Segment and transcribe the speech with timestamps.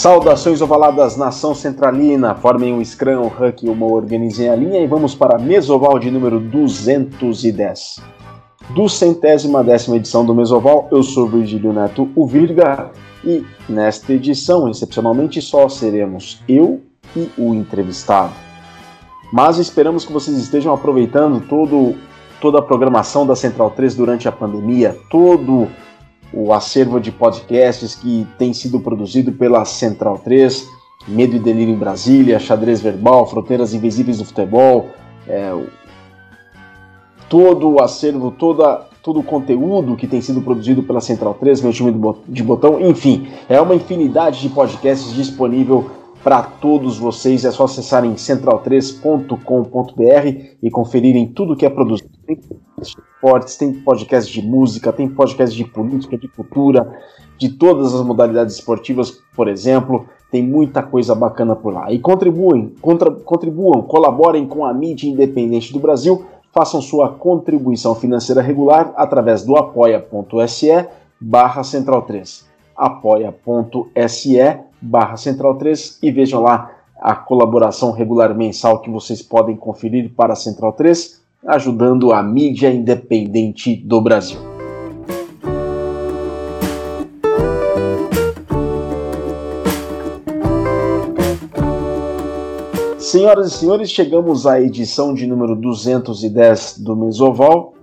[0.00, 5.14] Saudações ovaladas, nação centralina, formem um scrum, um huck uma organizem a linha e vamos
[5.14, 8.00] para Mesoval de número 210.
[8.70, 12.90] Do centésima décima edição do Mesoval, eu sou Virgílio Neto, o Virga,
[13.22, 16.80] e nesta edição, excepcionalmente, só seremos eu
[17.14, 18.32] e o entrevistado.
[19.30, 21.94] Mas esperamos que vocês estejam aproveitando todo,
[22.40, 25.68] toda a programação da Central 3 durante a pandemia, todo
[26.32, 30.68] o acervo de podcasts que tem sido produzido pela Central 3,
[31.08, 34.88] Medo e Delírio em Brasília, Xadrez Verbal, Fronteiras Invisíveis do Futebol,
[35.26, 35.52] é,
[37.28, 41.72] todo o acervo, toda, todo o conteúdo que tem sido produzido pela Central 3, meu
[41.72, 41.92] time
[42.28, 45.90] de botão, enfim, é uma infinidade de podcasts disponível
[46.22, 47.44] para todos vocês.
[47.44, 52.09] É só acessarem central3.com.br e conferirem tudo que é produzido.
[52.36, 57.00] Tem esportes, tem podcast de música, tem podcast de política, de cultura,
[57.36, 60.06] de todas as modalidades esportivas, por exemplo.
[60.30, 61.92] Tem muita coisa bacana por lá.
[61.92, 66.24] E contribuem, contra, contribuam, colaborem com a mídia independente do Brasil.
[66.52, 70.86] Façam sua contribuição financeira regular através do apoia.se
[71.20, 76.70] barra central 3 apoia.se barra central 3 e vejam lá
[77.00, 82.70] a colaboração regular mensal que vocês podem conferir para a Central 3, ajudando a mídia
[82.70, 84.38] independente do Brasil.
[92.98, 97.74] Senhoras e senhores, chegamos à edição de número 210 do Mesoval,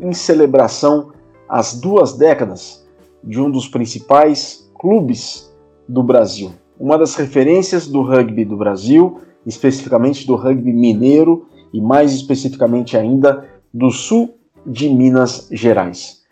[0.00, 1.10] em celebração
[1.48, 2.86] às duas décadas
[3.22, 5.52] de um dos principais clubes
[5.88, 6.52] do Brasil.
[6.78, 13.44] Uma das referências do rugby do Brasil, especificamente do rugby mineiro e mais especificamente ainda
[13.72, 16.22] do sul de Minas Gerais.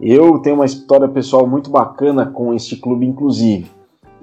[0.00, 3.68] Eu tenho uma história pessoal muito bacana com este clube, inclusive,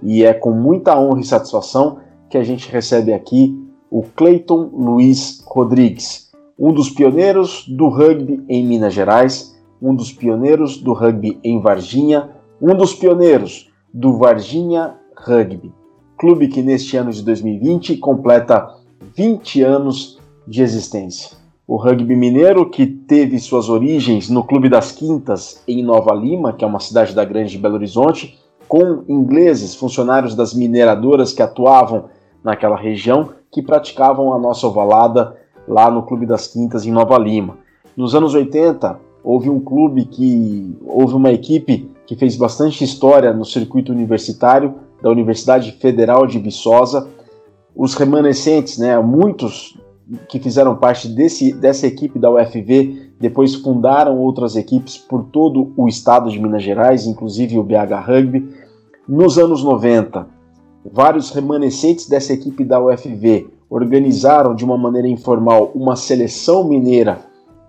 [0.02, 5.44] e é com muita honra e satisfação que a gente recebe aqui o Cleiton Luiz
[5.46, 11.60] Rodrigues, um dos pioneiros do rugby em Minas Gerais, um dos pioneiros do rugby em
[11.60, 12.30] Varginha,
[12.62, 15.74] um dos pioneiros do Varginha Rugby,
[16.18, 18.76] clube que neste ano de 2020 completa
[19.16, 20.19] 20 anos
[20.50, 21.38] de existência.
[21.68, 26.66] O rugby mineiro, que teve suas origens no Clube das Quintas, em Nova Lima, que
[26.66, 32.06] é uma cidade da Grande Belo Horizonte, com ingleses, funcionários das mineradoras que atuavam
[32.44, 37.60] naquela região, que praticavam a nossa ovalada lá no Clube das Quintas, em Nova Lima.
[37.96, 40.76] Nos anos 80, houve um clube que.
[40.88, 44.74] houve uma equipe que fez bastante história no circuito universitário
[45.04, 47.08] da Universidade Federal de Viçosa.
[47.76, 49.78] Os remanescentes, né, muitos
[50.28, 55.88] que fizeram parte desse, dessa equipe da UFV, depois fundaram outras equipes por todo o
[55.88, 58.50] estado de Minas Gerais, inclusive o BH Rugby.
[59.08, 60.28] Nos anos 90,
[60.92, 67.20] vários remanescentes dessa equipe da UFV organizaram de uma maneira informal uma seleção mineira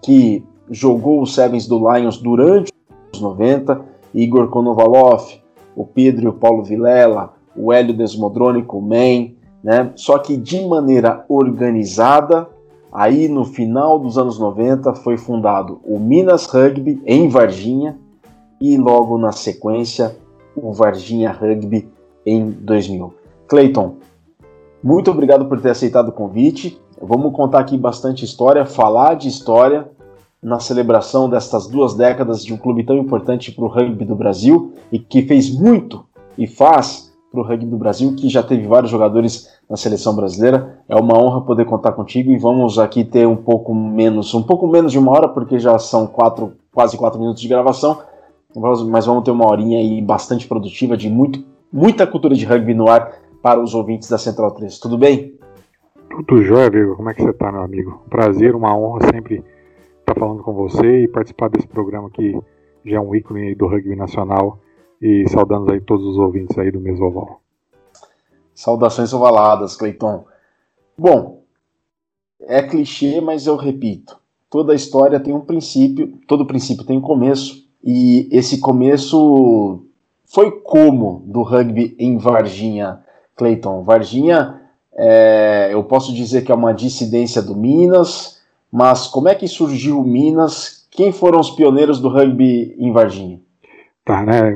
[0.02, 2.72] que jogou os Sevens do Lions durante
[3.12, 3.80] os 90
[4.14, 5.24] Igor Konovalov,
[5.76, 9.32] o Pedro e o Paulo Vilela, o Hélio Desmodrônico, o Man,
[9.62, 9.92] né?
[9.96, 12.48] Só que de maneira organizada,
[12.92, 17.98] aí no final dos anos 90 foi fundado o Minas Rugby em Varginha
[18.60, 20.16] e logo na sequência
[20.56, 21.88] o Varginha Rugby
[22.26, 23.14] em 2000.
[23.46, 23.96] Clayton,
[24.82, 26.80] muito obrigado por ter aceitado o convite.
[27.00, 29.88] Vamos contar aqui bastante história, falar de história,
[30.42, 34.72] na celebração destas duas décadas de um clube tão importante para o rugby do Brasil
[34.90, 36.04] e que fez muito
[36.36, 40.80] e faz para o rugby do Brasil, que já teve vários jogadores na seleção brasileira.
[40.88, 44.66] É uma honra poder contar contigo e vamos aqui ter um pouco menos, um pouco
[44.66, 48.02] menos de uma hora, porque já são quatro, quase quatro minutos de gravação,
[48.88, 52.88] mas vamos ter uma horinha aí bastante produtiva de muito, muita cultura de rugby no
[52.88, 54.78] ar para os ouvintes da Central 3.
[54.80, 55.34] Tudo bem?
[56.26, 56.96] Tudo jóia, Vigo.
[56.96, 58.02] Como é que você está, meu amigo?
[58.10, 59.44] Prazer, uma honra sempre
[60.00, 62.36] estar falando com você e participar desse programa que
[62.84, 64.58] já é um ícone do rugby nacional
[65.00, 67.40] e saudando aí todos os ouvintes aí do Mesoval.
[68.54, 70.24] Saudações ovaladas, Cleiton.
[70.96, 71.42] Bom,
[72.42, 74.18] é clichê, mas eu repito.
[74.50, 79.82] Toda história tem um princípio, todo princípio tem um começo, e esse começo
[80.26, 83.00] foi como do rugby em Varginha,
[83.36, 83.82] Cleiton.
[83.82, 84.60] Varginha,
[84.92, 90.02] é, eu posso dizer que é uma dissidência do Minas, mas como é que surgiu
[90.02, 90.86] Minas?
[90.90, 93.40] Quem foram os pioneiros do rugby em Varginha?
[94.04, 94.54] Tá, né?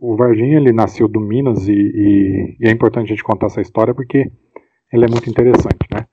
[0.00, 3.60] O Varginha ele nasceu do Minas e, e, e é importante a gente contar essa
[3.60, 4.30] história porque
[4.92, 6.06] ela é muito interessante, né?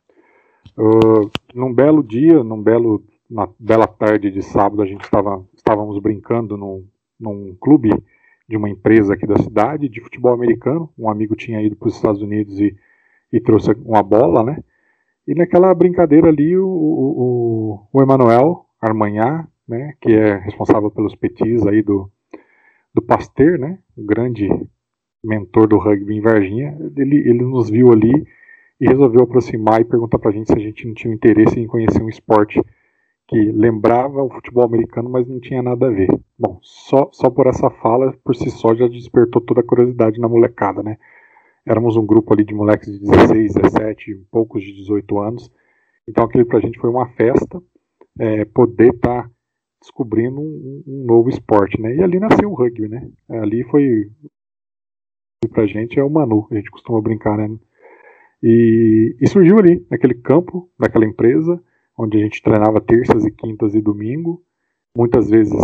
[0.78, 6.00] Uh, num belo dia, num belo, na bela tarde de sábado, a gente estava estávamos
[6.02, 6.88] brincando num,
[7.20, 7.90] num clube
[8.48, 10.90] de uma empresa aqui da cidade de futebol americano.
[10.98, 12.74] Um amigo tinha ido para os Estados Unidos e,
[13.32, 14.58] e, trouxe uma bola, né?
[15.28, 21.68] E naquela brincadeira ali, o, o, o Emanuel Armanhá, né, que é responsável pelos petis
[21.68, 22.10] aí do,
[22.94, 24.48] do Pasteur, né, o grande
[25.24, 28.26] mentor do rugby em Varginha, ele, ele nos viu ali
[28.80, 31.68] e resolveu aproximar e perguntar para a gente se a gente não tinha interesse em
[31.68, 32.62] conhecer um esporte
[33.28, 36.08] que lembrava o futebol americano, mas não tinha nada a ver.
[36.38, 40.28] Bom, só, só por essa fala, por si só, já despertou toda a curiosidade na
[40.28, 40.98] molecada, né?
[41.64, 45.52] Éramos um grupo ali de moleques de 16, 17, poucos de 18 anos.
[46.08, 47.62] Então aquilo pra gente foi uma festa,
[48.18, 49.32] é, poder estar tá
[49.82, 51.96] descobrindo um, um, novo esporte, né?
[51.96, 53.10] E ali nasceu o rugby, né?
[53.30, 54.10] Ali foi
[55.52, 57.58] pra gente é o Manu, a gente costuma brincar, né?
[58.44, 61.62] E, e surgiu ali, naquele campo, daquela empresa,
[61.98, 64.44] onde a gente treinava terças e quintas e domingo.
[64.96, 65.58] Muitas vezes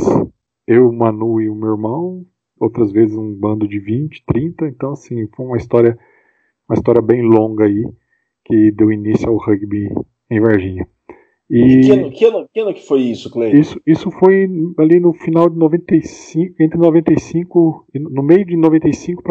[0.67, 2.25] eu, o Manu e o meu irmão,
[2.59, 4.67] outras vezes um bando de 20, 30.
[4.67, 5.97] Então, assim, foi uma história,
[6.67, 7.85] uma história bem longa aí,
[8.43, 9.89] que deu início ao rugby
[10.29, 10.87] em Varginha.
[11.49, 13.57] E, e que, ano, que, ano, que ano que foi isso, Cleiton?
[13.57, 14.49] Isso, isso foi
[14.79, 19.21] ali no final de 95, entre 95, no meio de 95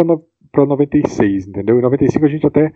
[0.53, 1.79] para 96, entendeu?
[1.79, 2.73] Em 95 a gente até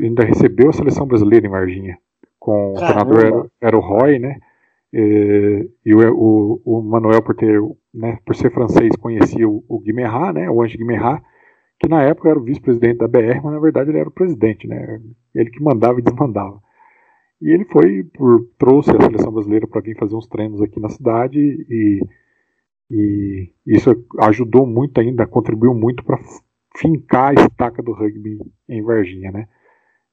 [0.00, 1.98] ainda recebeu a seleção brasileira em Varginha
[2.42, 2.74] com Caramba.
[2.74, 4.38] o treinador era, era, o Roy, né?
[4.92, 7.60] E, e o, o, o, Manuel, por, ter,
[7.94, 10.50] né, por ser francês, conhecia o, o Guimerá, né?
[10.50, 11.22] O Ange Guimerá,
[11.78, 14.66] que na época era o vice-presidente da BR, mas na verdade ele era o presidente,
[14.66, 15.00] né?
[15.32, 16.60] Ele que mandava e desmandava.
[17.42, 20.88] E ele foi, por, trouxe a seleção brasileira para vir fazer uns treinos aqui na
[20.88, 22.00] cidade e,
[22.88, 23.90] e isso
[24.20, 26.20] ajudou muito ainda, contribuiu muito para
[26.76, 29.48] fincar a estaca do rugby em Varginha, né?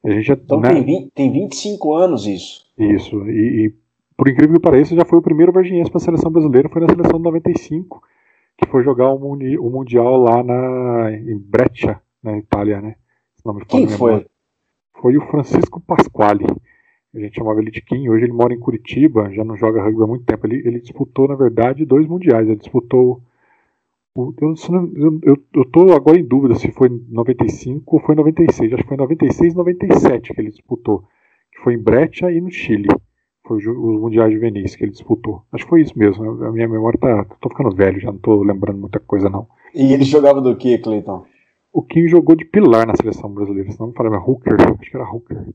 [0.04, 0.74] A gente já, então né?
[0.74, 2.66] tem, 20, tem 25 anos isso.
[2.78, 3.74] Isso, e, e
[4.18, 6.90] por incrível que pareça, já foi o primeiro varginhense para a seleção brasileira, foi na
[6.90, 8.02] seleção de 95,
[8.58, 12.96] que foi jogar o, o Mundial lá na, em Breccia, na Itália, né?
[13.68, 14.26] Quem foi?
[15.00, 16.46] Foi o Francisco Pasquale.
[17.14, 20.04] A gente chamava ele de Kim, hoje ele mora em Curitiba, já não joga rugby
[20.04, 20.46] há muito tempo.
[20.46, 22.48] Ele, ele disputou, na verdade, dois mundiais.
[22.48, 23.22] Ele disputou
[24.16, 28.74] eu, eu, tô agora em dúvida se foi 95 ou foi 96.
[28.74, 31.04] Acho que foi 96 e 97 que ele disputou.
[31.52, 32.90] Que foi em Brecha e no Chile.
[33.46, 35.44] Foi os Mundiais Juvenis que ele disputou.
[35.52, 36.44] Acho que foi isso mesmo.
[36.44, 37.26] A minha memória tá.
[37.40, 39.48] tô ficando velho, já não tô lembrando muita coisa, não.
[39.74, 41.26] E ele jogava do que, Cleiton?
[41.72, 44.90] O Kim jogou de pilar na seleção brasileira, se não me falei, mas Hooker, acho
[44.90, 45.46] que era Hooker.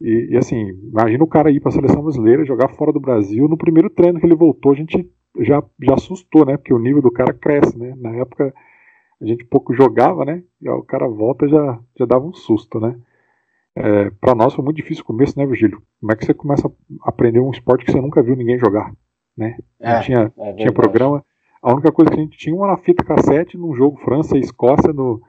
[0.00, 3.48] E, e, assim, imagina o cara ir para a seleção brasileira, jogar fora do Brasil.
[3.48, 5.08] No primeiro treino que ele voltou, a gente
[5.40, 6.56] já, já assustou, né?
[6.56, 7.94] Porque o nível do cara cresce, né?
[7.96, 8.52] Na época
[9.20, 10.42] a gente pouco jogava, né?
[10.60, 12.96] E o cara volta já já dava um susto, né?
[13.76, 15.82] É, para nós foi muito difícil o começo, né, Virgílio?
[16.00, 18.92] Como é que você começa a aprender um esporte que você nunca viu ninguém jogar,
[19.36, 19.56] né?
[19.80, 21.24] É, tinha, é tinha programa.
[21.60, 24.92] A única coisa que a gente tinha era fita cassete num jogo França e Escócia
[24.92, 25.20] no,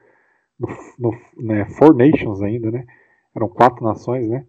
[0.59, 0.67] no,
[0.99, 2.85] no né, Four Nations ainda, né?
[3.35, 4.45] Eram quatro nações, né?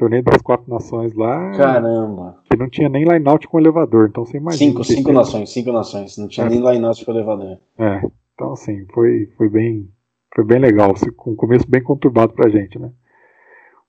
[0.00, 1.50] Torneio das quatro nações lá.
[1.50, 2.38] Caramba!
[2.50, 4.70] Que não tinha nem line-out com elevador, então você imagina.
[4.70, 6.16] Cinco, cinco nações, cinco nações.
[6.16, 6.48] Não tinha é.
[6.48, 7.58] nem line-out com elevador.
[7.78, 8.00] É,
[8.34, 9.90] então assim, foi, foi, bem,
[10.34, 12.90] foi bem legal, com um começo bem conturbado pra gente, né?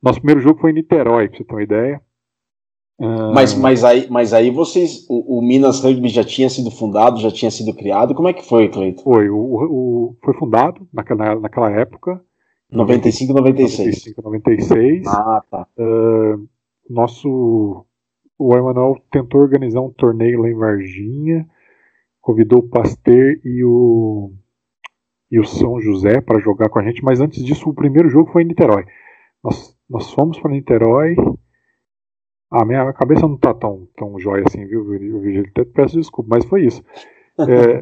[0.03, 2.01] Nosso primeiro jogo foi em Niterói, pra você ter uma ideia.
[3.33, 5.07] Mas, mas, aí, mas aí vocês.
[5.09, 8.13] O, o, Minas Rugby já tinha sido fundado, já tinha sido criado.
[8.13, 9.01] Como é que foi, Cleiton?
[9.01, 12.21] Foi, o, o, foi fundado naquela, naquela época
[12.71, 14.15] 95 96.
[14.15, 15.07] 95 96.
[15.07, 15.67] Ah, tá.
[15.77, 16.47] Uh,
[16.89, 17.85] nosso.
[18.37, 21.47] O Emanuel tentou organizar um torneio lá em Varginha,
[22.21, 24.33] convidou o Pasteur e o.
[25.29, 28.31] E o São José para jogar com a gente, mas antes disso, o primeiro jogo
[28.31, 28.85] foi em Niterói.
[29.41, 31.15] Nós, nós fomos para Niterói.
[32.51, 35.49] A minha cabeça não tá tão, tão jóia assim, viu, Virgílio?
[35.49, 36.83] Até peço desculpa, mas foi isso.
[37.47, 37.81] É,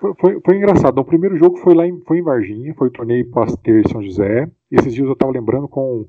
[0.00, 0.98] foi, foi, engraçado.
[0.98, 4.50] O primeiro jogo foi lá em, foi em Varginha, foi o torneio Pasteur São José.
[4.70, 6.06] Esses dias eu estava lembrando com,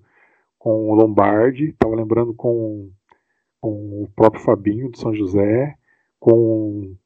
[0.57, 2.89] com o Lombardi, estava lembrando com,
[3.59, 5.75] com o próprio Fabinho de São José,
[6.19, 6.97] com o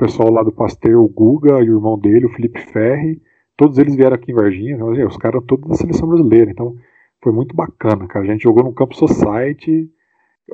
[0.00, 3.20] pessoal lá do Pasteur, o Guga e o irmão dele, o Felipe Ferri.
[3.56, 6.50] Todos eles vieram aqui em Varginha, então, assim, os caras todos da seleção brasileira.
[6.50, 6.76] Então
[7.20, 8.24] foi muito bacana, cara.
[8.24, 9.90] A gente jogou no Campo Society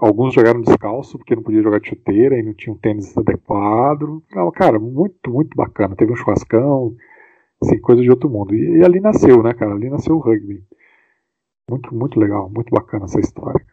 [0.00, 4.22] Alguns jogaram descalço, porque não podia jogar de chuteira e não tinha um tênis adequado.
[4.54, 5.94] cara, muito, muito bacana.
[5.94, 6.96] Teve um churrascão,
[7.62, 8.54] assim, coisa de outro mundo.
[8.54, 9.72] E, e, ali nasceu, né, cara?
[9.72, 10.64] Ali nasceu o rugby.
[11.70, 13.64] Muito, muito legal, muito bacana essa história.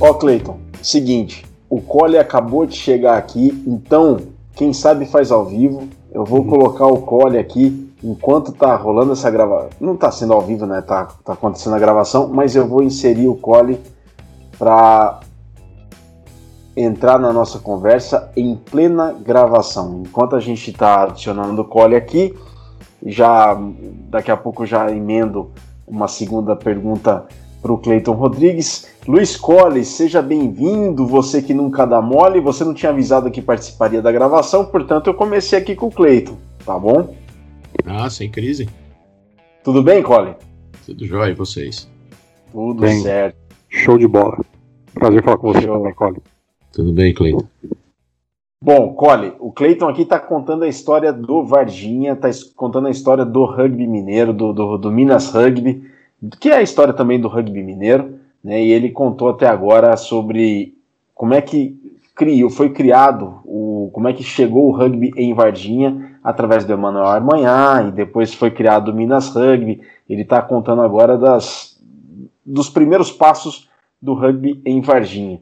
[0.00, 4.16] Ó, Cleiton, seguinte, o Cole acabou de chegar aqui, então,
[4.54, 5.86] quem sabe faz ao vivo.
[6.12, 6.48] Eu vou uhum.
[6.48, 10.80] colocar o Cole aqui enquanto tá rolando essa gravação, não tá sendo ao vivo, né?
[10.82, 13.80] Tá, tá acontecendo a gravação, mas eu vou inserir o Cole
[14.58, 15.20] para
[16.76, 20.02] entrar na nossa conversa em plena gravação.
[20.06, 22.34] Enquanto a gente está adicionando o cole aqui,
[23.04, 23.56] já
[24.08, 25.50] daqui a pouco já emendo
[25.86, 27.26] uma segunda pergunta
[27.60, 28.86] para o Cleiton Rodrigues.
[29.06, 31.06] Luiz Cole, seja bem-vindo.
[31.06, 35.14] Você que nunca dá mole, você não tinha avisado que participaria da gravação, portanto eu
[35.14, 37.08] comecei aqui com o Cleiton, tá bom?
[37.84, 38.68] Ah, sem crise.
[39.64, 40.34] Tudo bem, Cole?
[40.86, 41.88] Tudo jóia, e vocês?
[42.52, 43.00] Tudo bem.
[43.00, 43.36] certo.
[43.68, 44.38] Show de bola.
[44.94, 45.76] Prazer falar com você Show.
[45.76, 46.22] também, Cole.
[46.72, 47.46] Tudo bem, Cleiton.
[48.60, 53.24] Bom, Cole, o Cleiton aqui está contando a história do Varginha, está contando a história
[53.24, 55.88] do rugby mineiro, do, do, do, Minas Rugby,
[56.40, 58.60] que é a história também do rugby mineiro, né?
[58.62, 60.74] E ele contou até agora sobre
[61.14, 61.76] como é que
[62.16, 67.06] criou, foi criado, o, como é que chegou o rugby em Varginha através do Emanuel
[67.06, 69.82] Armanhã e depois foi criado o Minas Rugby.
[70.08, 71.80] Ele está contando agora das,
[72.44, 73.68] dos primeiros passos
[74.00, 75.40] do rugby em Varginha.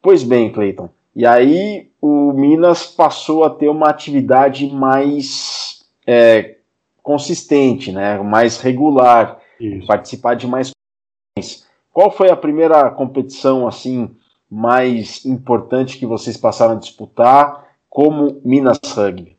[0.00, 6.56] Pois bem, Cleiton, e aí o Minas passou a ter uma atividade mais é,
[7.02, 9.86] consistente, né, mais regular, Isso.
[9.86, 11.66] participar de mais competições.
[11.92, 14.10] Qual foi a primeira competição assim
[14.50, 19.35] mais importante que vocês passaram a disputar como Minas Rugby?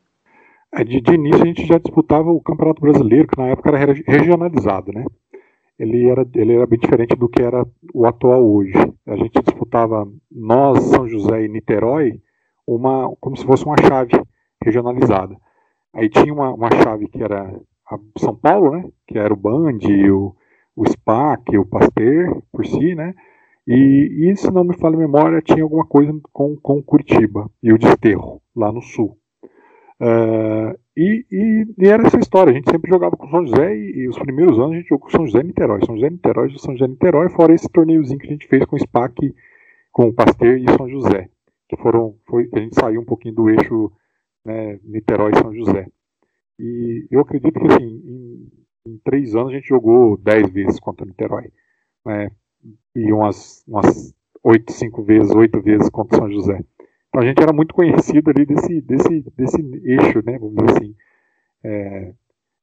[0.74, 3.92] É, de, de, início a gente já disputava o Campeonato Brasileiro, que na época era
[4.06, 5.04] regionalizado, né?
[5.78, 8.72] Ele era, ele era bem diferente do que era o atual hoje.
[9.06, 12.20] A gente disputava nós, São José e Niterói,
[12.66, 14.12] uma, como se fosse uma chave
[14.62, 15.36] regionalizada.
[15.94, 17.58] Aí tinha uma, uma chave que era
[18.18, 19.78] São Paulo, né, que era o Band,
[20.12, 20.34] o,
[20.76, 23.14] o SPAC, o Pasteur, por si, né,
[23.70, 27.70] e, e, se não me falha a memória, tinha alguma coisa com, com Curitiba e
[27.70, 29.17] o Desterro, lá no sul.
[30.00, 34.02] Uh, e, e, e, era essa história, a gente sempre jogava com São José e,
[34.02, 36.10] e, os primeiros anos a gente jogou com São José e Niterói, São José e
[36.10, 39.34] Niterói, São José e Niterói, fora esse torneiozinho que a gente fez com o SPAC,
[39.90, 41.28] com o Pasteur e São José
[41.68, 43.92] que foram foi a gente saiu um pouquinho do eixo
[44.44, 45.86] né, Niterói São José.
[46.58, 48.48] E eu acredito que assim, em,
[48.86, 51.52] em, três anos a gente jogou dez vezes contra o Niterói.
[52.04, 52.30] Né,
[52.96, 56.64] e umas, umas oito, cinco vezes, oito vezes contra São José.
[57.18, 60.38] Então a gente era muito conhecido ali desse, desse, desse eixo, né?
[60.38, 60.94] Vamos dizer assim.
[61.64, 62.14] É,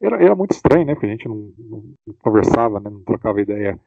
[0.01, 0.93] era, era muito estranho, né?
[0.93, 1.83] Porque a gente não, não,
[2.21, 3.77] conversava, né, não trocava ideia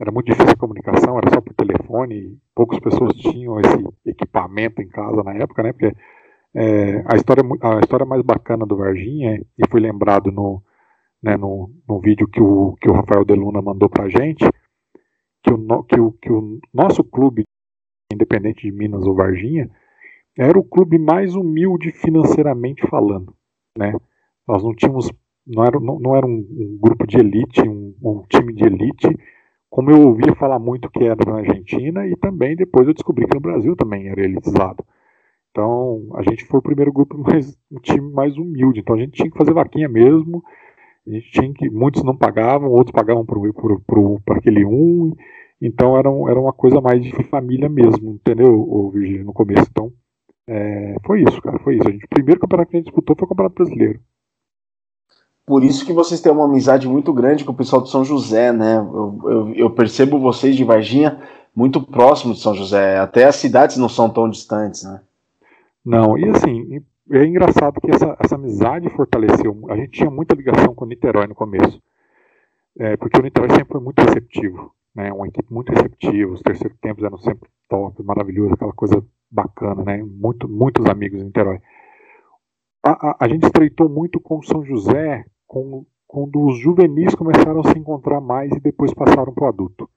[0.00, 4.86] era muito difícil a comunicação, era só por telefone, poucas pessoas tinham esse equipamento em
[4.86, 5.72] casa na época, né?
[5.72, 5.92] Porque
[6.54, 10.62] é, a, história, a história mais bacana do Varginha, e foi lembrado no,
[11.20, 14.48] né, no, no vídeo que o, que o Rafael Deluna mandou pra gente,
[15.42, 17.42] que o, que, o, que o nosso clube,
[18.12, 19.68] independente de Minas ou Varginha,
[20.38, 23.34] era o clube mais humilde financeiramente falando,
[23.76, 23.92] né?
[24.46, 25.10] Nós não tínhamos,
[25.44, 29.08] não era, não, não era um, um grupo de elite, um, um time de elite,
[29.68, 33.34] como eu ouvia falar muito que era na Argentina e também depois eu descobri que
[33.34, 34.84] no Brasil também era elitizado.
[35.50, 38.80] Então a gente foi o primeiro grupo mais um time mais humilde.
[38.80, 40.42] Então a gente tinha que fazer vaquinha mesmo.
[41.06, 45.12] A gente tinha que muitos não pagavam, outros pagavam para aquele um.
[45.60, 49.66] Então era, era uma coisa mais de família mesmo, entendeu, Virgínia, no começo.
[49.70, 49.92] Então
[50.48, 51.86] é, foi isso, cara, foi isso.
[51.86, 54.00] A gente, o primeiro campeonato que a gente disputou foi o Campeonato Brasileiro.
[55.44, 58.50] Por isso que vocês têm uma amizade muito grande com o pessoal de São José,
[58.50, 58.78] né?
[58.78, 61.20] Eu, eu, eu percebo vocês de Varginha
[61.54, 62.98] muito próximos de São José.
[62.98, 65.00] Até as cidades não são tão distantes, né?
[65.84, 69.66] Não, e assim, é engraçado que essa, essa amizade fortaleceu.
[69.68, 71.80] A gente tinha muita ligação com o Niterói no começo.
[72.78, 74.72] É, porque o Niterói sempre foi muito receptivo.
[74.98, 75.12] Né?
[75.12, 76.32] Uma equipe muito receptiva.
[76.32, 79.00] Os terceiros tempos eram sempre top, maravilhoso, aquela coisa
[79.30, 80.02] bacana, né?
[80.02, 81.60] Muito, muitos amigos do Niterói.
[82.84, 87.70] A, a, a gente estreitou muito com São José com, quando os juvenis começaram a
[87.70, 89.88] se encontrar mais e depois passaram para o adulto.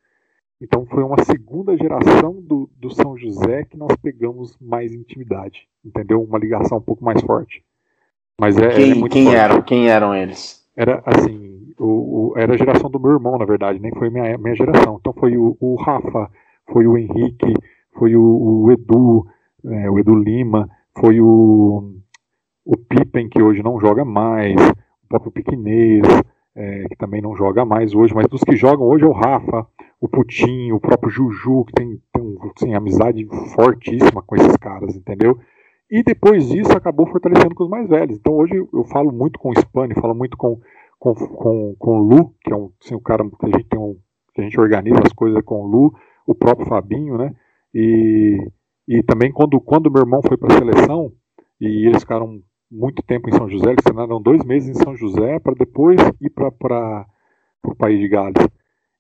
[0.62, 6.22] Então foi uma segunda geração do, do São José que nós pegamos mais intimidade, entendeu?
[6.22, 7.66] Uma ligação um pouco mais forte.
[8.40, 9.62] Mas é, quem, é quem eram?
[9.64, 10.61] Quem eram eles?
[10.76, 14.38] Era assim, o, o, era a geração do meu irmão, na verdade, nem foi minha,
[14.38, 14.98] minha geração.
[15.00, 16.30] Então foi o, o Rafa,
[16.72, 17.54] foi o Henrique,
[17.98, 19.26] foi o, o Edu,
[19.66, 21.94] é, o Edu Lima, foi o,
[22.66, 24.56] o Pippen, que hoje não joga mais,
[25.12, 26.04] próprio Piquinês,
[26.56, 29.68] é, que também não joga mais hoje, mas dos que jogam hoje é o Rafa,
[30.00, 35.38] o Putinho, o próprio Juju, que tem, tem assim, amizade fortíssima com esses caras, entendeu?
[35.92, 38.18] E depois disso acabou fortalecendo com os mais velhos.
[38.18, 40.58] Então hoje eu falo muito com o Spani, falo muito com,
[40.98, 43.78] com, com, com o Lu, que é um, assim, o cara que a gente tem
[43.78, 43.98] um,
[44.34, 45.94] que a gente organiza as coisas com o Lu,
[46.26, 47.36] o próprio Fabinho, né?
[47.74, 48.38] E,
[48.88, 51.12] e também quando, quando meu irmão foi para a seleção,
[51.60, 52.40] e eles ficaram
[52.72, 56.30] muito tempo em São José, eles treinaram dois meses em São José para depois ir
[56.30, 57.06] para
[57.66, 58.48] o país de Gales.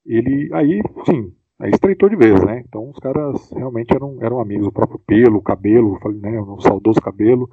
[0.05, 2.63] Ele, aí, sim, Aí estreitou de vez, né?
[2.67, 4.67] Então os caras realmente eram, eram amigos.
[4.67, 6.41] O próprio pelo, o cabelo, né?
[6.41, 7.47] o saudoso cabelo.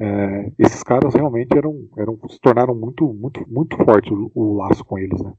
[0.00, 4.84] É, esses caras realmente eram, eram se tornaram muito, muito, muito forte o, o laço
[4.84, 5.32] com eles, né?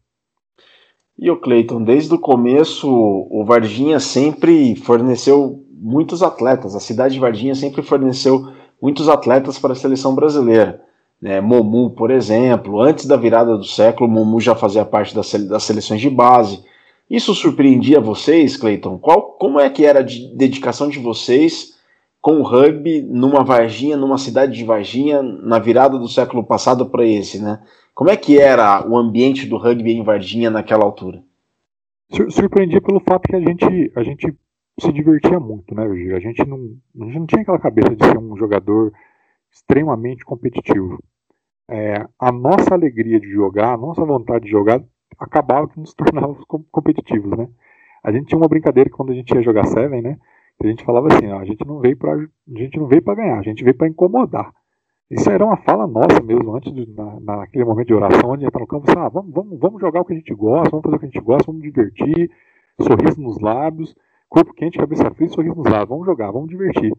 [1.17, 6.75] E o Cleiton, desde o começo, o Varginha sempre forneceu muitos atletas.
[6.75, 8.47] A cidade de Varginha sempre forneceu
[8.81, 10.81] muitos atletas para a seleção brasileira.
[11.21, 15.99] Né, Momu, por exemplo, antes da virada do século, Momu já fazia parte das seleções
[15.99, 16.63] de base.
[17.09, 18.97] Isso surpreendia vocês, Cleiton?
[18.99, 21.79] Qual, como é que era a de dedicação de vocês
[22.21, 27.05] com o rugby numa Varginha, numa cidade de Varginha, na virada do século passado para
[27.05, 27.61] esse, né?
[27.95, 31.23] Como é que era o ambiente do rugby em Varginha naquela altura?
[32.29, 34.35] Surpreendia pelo fato que a gente, a gente
[34.79, 36.15] se divertia muito, né, Gil?
[36.15, 36.57] A gente não,
[37.01, 38.91] a gente não tinha aquela cabeça de ser um jogador
[39.51, 40.99] extremamente competitivo.
[41.69, 44.81] É, a nossa alegria de jogar, a nossa vontade de jogar,
[45.19, 47.47] acabava que nos tornávamos competitivos, né?
[48.03, 50.17] A gente tinha uma brincadeira que quando a gente ia jogar Seven, né?
[50.61, 53.15] A gente falava assim, ó, a gente não veio para a gente não veio para
[53.15, 54.51] ganhar, a gente veio para incomodar.
[55.09, 58.59] Isso era uma fala nossa mesmo, antes de, na, naquele momento de oração, onde entra
[58.59, 60.95] no campo, assim, ah, vamos, vamos, vamos jogar o que a gente gosta, vamos fazer
[60.97, 62.29] o que a gente gosta, vamos divertir,
[62.79, 63.95] sorriso nos lábios,
[64.27, 66.93] corpo quente, cabeça fria, sorriso nos lábios, vamos jogar, vamos divertir.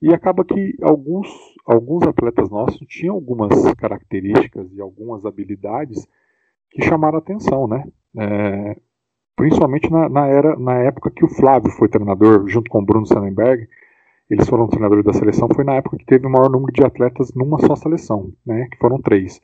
[0.00, 1.28] E acaba que alguns,
[1.66, 6.06] alguns atletas nossos tinham algumas características e algumas habilidades
[6.74, 7.84] que chamaram a atenção, né?
[8.18, 8.76] É,
[9.36, 13.06] principalmente na, na, era, na época que o Flávio foi treinador, junto com o Bruno
[13.06, 13.66] Sannenberg,
[14.28, 17.32] eles foram treinadores da seleção, foi na época que teve o maior número de atletas
[17.34, 18.66] numa só seleção, né?
[18.70, 19.40] Que foram três.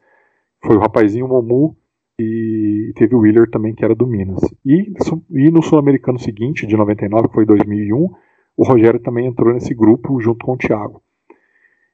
[0.64, 1.76] Foi o rapazinho, Momu,
[2.18, 4.40] e teve o Wheeler também, que era do Minas.
[4.64, 4.92] E,
[5.30, 8.10] e no Sul-Americano seguinte, de 99, que foi 2001,
[8.56, 11.02] o Rogério também entrou nesse grupo junto com o Thiago.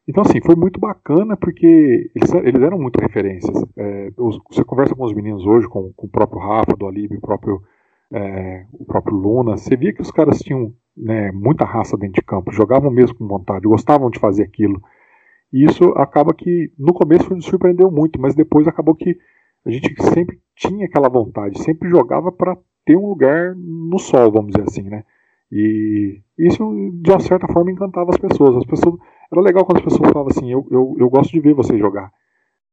[0.08, 3.64] Então, assim, foi muito bacana porque eles, eles eram muito referências.
[3.76, 7.16] É, os, você conversa com os meninos hoje, com, com o próprio Rafa, do Alib,
[7.16, 7.60] o próprio,
[8.12, 12.26] é, o próprio Luna, você via que os caras tinham né, muita raça dentro de
[12.26, 14.80] campo, jogavam mesmo com vontade, gostavam de fazer aquilo.
[15.52, 19.16] E isso acaba que, no começo, nos surpreendeu muito, mas depois acabou que
[19.64, 24.52] a gente sempre tinha aquela vontade, sempre jogava para ter um lugar no sol, vamos
[24.52, 25.04] dizer assim, né?
[25.50, 26.62] E isso,
[26.95, 28.56] de uma certa forma, encantava as pessoas.
[28.56, 28.97] As pessoas
[29.32, 32.10] era legal quando as pessoas falavam assim: eu, eu, eu gosto de ver vocês jogar.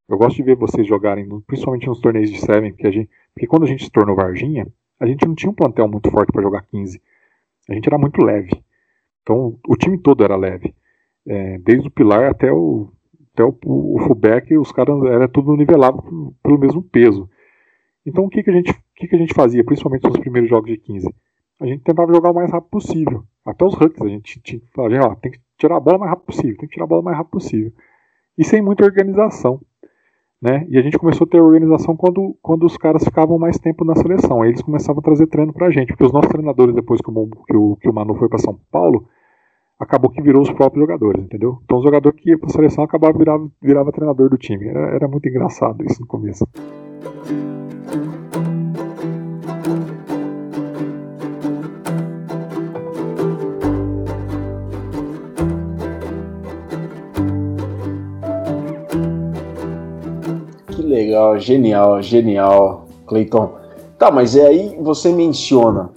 [0.08, 3.48] Eu gosto de ver vocês jogarem, principalmente nos torneios de Seven, porque, a gente, porque
[3.48, 4.68] quando a gente se tornou Varginha,
[5.00, 7.02] a gente não tinha um plantel muito forte para jogar 15.
[7.70, 8.52] A gente era muito leve.
[9.22, 10.76] Então, o time todo era leve.
[11.26, 12.92] É, desde o pilar até o,
[13.34, 17.30] até o, o fullback, os caras era tudo nivelado pelo mesmo peso.
[18.06, 20.50] Então, o que, que, a gente, o que, que a gente fazia, principalmente nos primeiros
[20.50, 21.08] jogos de 15?
[21.62, 23.24] A gente tentava jogar o mais rápido possível.
[23.46, 26.12] Até os hooks, a gente tinha falar, ó, tem que tirar a bola o mais
[26.12, 27.72] rápido possível, tem que tirar a bola o mais rápido possível.
[28.38, 29.62] E sem muita organização.
[30.42, 30.66] Né?
[30.70, 33.96] E a gente começou a ter organização quando, quando os caras ficavam mais tempo na
[33.96, 34.42] seleção.
[34.42, 37.30] Aí eles começavam a trazer treino pra gente, porque os nossos treinadores, depois que o,
[37.48, 39.08] que o, que o Manu foi para São Paulo,
[39.80, 41.60] acabou que virou os próprios jogadores, entendeu?
[41.64, 44.68] Então o jogador que ia pra seleção acabava virava, virava treinador do time.
[44.68, 46.46] Era, era muito engraçado isso no começo.
[60.94, 63.54] Legal, genial, genial, Cleiton.
[63.98, 65.90] Tá, mas é aí você menciona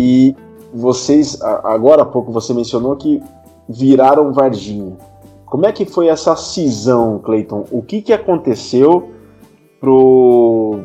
[0.00, 0.34] e
[0.72, 3.20] vocês agora há pouco você mencionou que
[3.68, 4.96] viraram Varginha.
[5.46, 7.64] Como é que foi essa cisão, Cleiton?
[7.70, 9.10] O que, que aconteceu
[9.80, 10.80] pro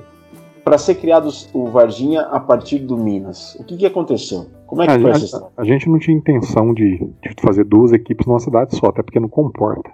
[0.63, 3.55] para ser criado o Varginha a partir do Minas?
[3.55, 4.47] O que, que aconteceu?
[4.65, 7.63] Como é que a foi gente, essa A gente não tinha intenção de, de fazer
[7.63, 9.89] duas equipes numa cidade só, até porque não comporta.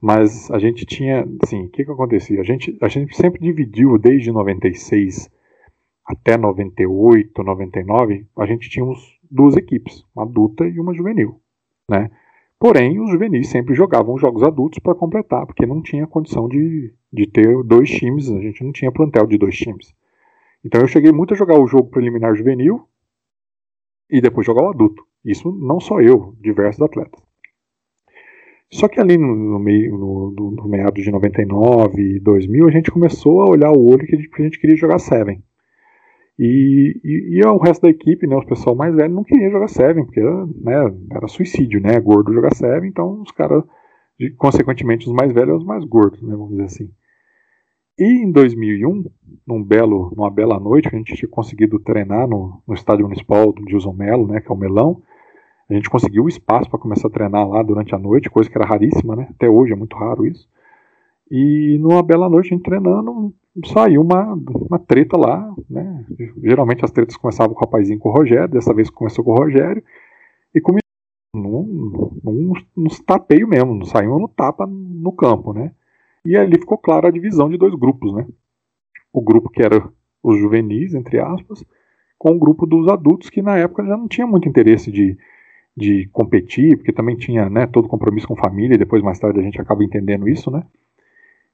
[0.00, 2.40] Mas a gente tinha, assim, o que que acontecia?
[2.40, 5.30] A gente, a gente sempre dividiu desde 96
[6.04, 8.84] até 98, 99, a gente tinha
[9.30, 11.40] duas equipes, uma adulta e uma juvenil,
[11.88, 12.10] né?
[12.58, 17.26] Porém, os juvenis sempre jogavam jogos adultos para completar, porque não tinha condição de, de
[17.26, 19.94] ter dois times, a gente não tinha plantel de dois times.
[20.64, 22.86] Então eu cheguei muito a jogar o jogo preliminar juvenil
[24.08, 25.04] e depois jogar o adulto.
[25.24, 27.23] Isso não só eu, diversos atletas.
[28.74, 32.90] Só que ali no, no meio, no, no, no de 99 e 2000, a gente
[32.90, 35.40] começou a olhar o olho que a gente, a gente queria jogar Seven.
[36.36, 39.68] E, e, e, o resto da equipe, né, os pessoal mais velho, não queria jogar
[39.68, 42.00] Seven, porque né, era suicídio, né?
[42.00, 43.62] Gordo jogar Seven, então os caras,
[44.36, 46.34] consequentemente, os mais velhos os mais gordos, né?
[46.34, 46.90] Vamos dizer assim.
[47.96, 49.04] E em 2001,
[49.46, 53.62] num belo, numa bela noite, a gente tinha conseguido treinar no, no estádio municipal do
[53.70, 55.00] Gilson Melo, né, que é o Melão,
[55.68, 58.56] a gente conseguiu o espaço para começar a treinar lá durante a noite, coisa que
[58.56, 59.28] era raríssima, né?
[59.30, 60.48] Até hoje é muito raro isso.
[61.30, 63.34] E numa bela noite, a gente treinando,
[63.66, 66.04] saiu uma, uma treta lá, né?
[66.42, 69.36] Geralmente as tretas começavam com o rapazinho com o Rogério, dessa vez começou com o
[69.36, 69.82] Rogério,
[70.54, 70.82] e começou
[71.34, 75.72] num, num, nos tapeios mesmo, não saiu no tapa no campo, né?
[76.24, 78.26] E ali ficou clara a divisão de dois grupos, né?
[79.12, 79.88] O grupo que era
[80.22, 81.64] os juvenis, entre aspas,
[82.18, 85.18] com o grupo dos adultos que na época já não tinha muito interesse de,
[85.76, 89.42] de competir, porque também tinha né, todo compromisso com família, e depois mais tarde a
[89.42, 90.64] gente acaba entendendo isso, né?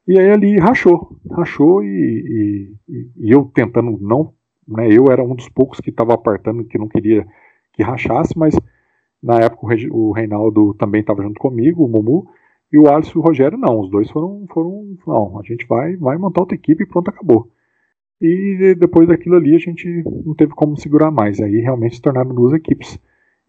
[0.06, 4.32] E aí ali rachou, rachou e, e, e eu tentando não,
[4.66, 7.26] né, eu era um dos poucos que estava apartando, que não queria
[7.72, 8.54] que rachasse, mas
[9.22, 12.26] na época o Reinaldo também estava junto comigo, o Mumu,
[12.72, 15.96] e o Alisson e o Rogério não, os dois foram, foram não, a gente vai,
[15.96, 17.50] vai montar outra equipe e pronto, acabou.
[18.20, 22.34] E depois daquilo ali a gente não teve como segurar mais, aí realmente se tornaram
[22.34, 22.98] duas equipes,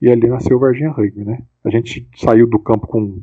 [0.01, 1.43] e ali nasceu o Varginha Rugby, né?
[1.63, 3.21] A gente saiu do campo com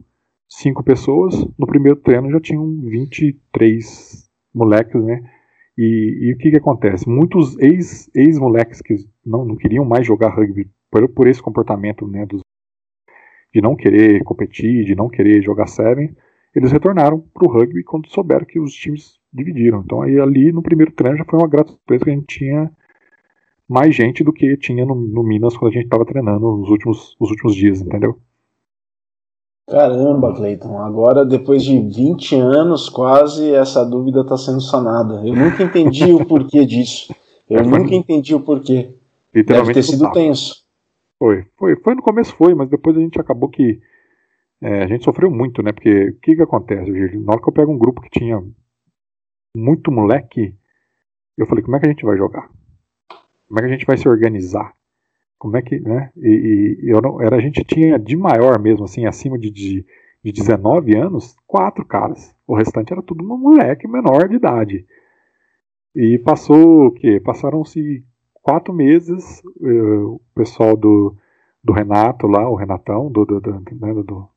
[0.48, 5.28] cinco pessoas, no primeiro treino já tinham 23 moleques, né?
[5.76, 7.08] E, e o que que acontece?
[7.08, 12.26] Muitos ex-moleques ex que não, não queriam mais jogar rugby por, por esse comportamento, né,
[12.26, 12.40] dos,
[13.54, 16.16] de não querer competir, de não querer jogar seven,
[16.54, 19.82] eles retornaram para o rugby quando souberam que os times dividiram.
[19.84, 22.72] Então aí ali no primeiro treino já foi uma grata surpresa que a gente tinha
[23.68, 27.16] mais gente do que tinha no, no Minas quando a gente estava treinando nos últimos,
[27.20, 28.18] os últimos dias, entendeu?
[29.68, 35.26] Caramba, Cleiton, agora depois de 20 anos quase essa dúvida está sendo sanada.
[35.26, 37.14] Eu nunca entendi o porquê disso.
[37.48, 38.94] Eu nunca entendi o porquê.
[39.32, 40.64] Deve ter sido tenso.
[41.18, 43.78] Foi, foi, foi no começo foi, mas depois a gente acabou que
[44.62, 45.72] é, a gente sofreu muito, né?
[45.72, 47.20] Porque o que que acontece, Gil?
[47.20, 48.42] Na hora que eu pego um grupo que tinha
[49.54, 50.56] muito moleque,
[51.36, 52.48] eu falei, como é que a gente vai jogar?
[53.48, 54.72] Como é que a gente vai se organizar?
[55.38, 56.10] Como é que, né?
[56.16, 59.86] E, e eu não, era, a gente tinha de maior mesmo, assim, acima de, de,
[60.22, 62.34] de 19 anos, quatro caras.
[62.46, 64.86] O restante era tudo um moleque menor de idade.
[65.94, 67.20] E passou o quê?
[67.20, 68.04] Passaram-se
[68.42, 71.16] quatro meses, eh, o pessoal do,
[71.62, 74.28] do Renato lá, o Renatão, do, do, do, né, do,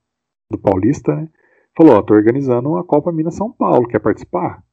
[0.49, 1.29] do Paulista, né,
[1.77, 4.63] falou, ó, tô organizando a Copa Minas São Paulo, quer participar?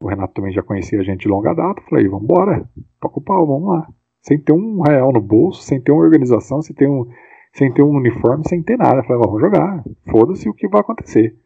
[0.00, 2.68] O Renato também já conhecia a gente de longa data, falei, vamos embora,
[3.00, 3.88] toca o pau, vamos lá.
[4.22, 7.08] Sem ter um real no bolso, sem ter uma organização, sem ter um,
[7.52, 9.02] sem ter um uniforme, sem ter nada.
[9.02, 11.36] Falei, vamos jogar, foda-se o que vai acontecer.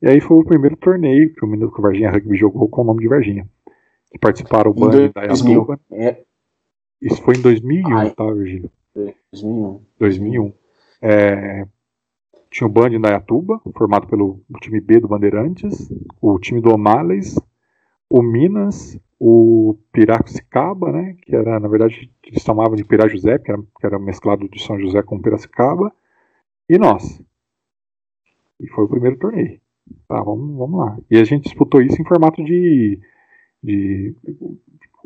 [0.00, 2.82] E aí foi o primeiro torneio que o menino que o Varginha Rugby jogou com
[2.82, 3.48] o nome de Varginha.
[4.10, 5.78] Que participaram o Band da Yatuba.
[5.90, 6.22] É,
[7.00, 8.10] isso foi em 2001, Ai.
[8.10, 8.70] tá, Virgílio?
[8.94, 9.80] 2001.
[9.98, 10.52] 2001.
[11.02, 11.66] É,
[12.50, 17.34] tinha o Band da Yatuba, formado pelo time B do Bandeirantes, o time do Omales,
[18.08, 23.50] o Minas, o Piracicaba, né, que era, na verdade, eles chamavam de Pirá José, que
[23.50, 25.92] era, que era mesclado de São José com Piracicaba,
[26.68, 27.22] e nós.
[28.60, 29.60] E foi o primeiro torneio.
[30.08, 30.98] Tá, vamos, vamos lá.
[31.10, 32.98] E a gente disputou isso em formato de,
[33.62, 34.14] de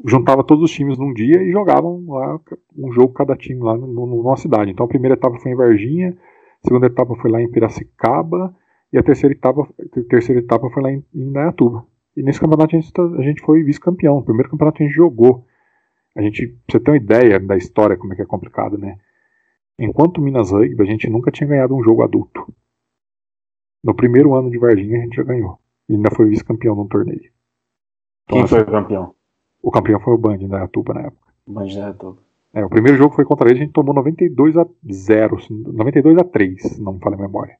[0.04, 2.40] juntava todos os times num dia e jogavam lá
[2.76, 4.70] um jogo cada time lá no, no, numa cidade.
[4.70, 6.16] Então a primeira etapa foi em Varginha,
[6.62, 8.54] a segunda etapa foi lá em Piracicaba
[8.92, 11.32] e a terceira etapa, a terceira etapa foi lá em, em.
[12.18, 14.18] E nesse campeonato a gente, tá, a gente foi vice-campeão.
[14.18, 15.46] O primeiro campeonato a gente jogou.
[16.16, 18.98] A gente, pra você ter uma ideia da história, como é que é complicado, né?
[19.78, 22.52] Enquanto Minas Rugby, a gente nunca tinha ganhado um jogo adulto.
[23.84, 25.60] No primeiro ano de Varginha a gente já ganhou.
[25.88, 27.30] E ainda foi vice-campeão no torneio.
[28.24, 29.14] Então, Quem foi o campeão?
[29.62, 31.32] O campeão foi o Band da Atuba na época.
[31.46, 32.18] Band da Atuba.
[32.52, 35.36] É, o primeiro jogo foi contra ele, a gente tomou 92 a 0,
[35.72, 37.56] 92 a 3, não me falha a memória.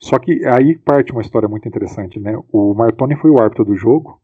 [0.00, 2.34] Só que aí parte uma história muito interessante, né?
[2.50, 4.20] O Martoni foi o árbitro do jogo,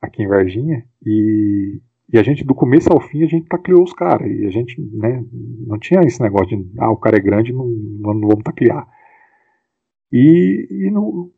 [0.00, 1.80] aqui em Varginha, e,
[2.12, 4.30] e a gente, do começo ao fim, a gente tacleou os caras.
[4.30, 5.24] E a gente, né,
[5.66, 8.86] não tinha esse negócio de, ah, o cara é grande, não, não vamos taclear.
[10.12, 11.32] E, e no,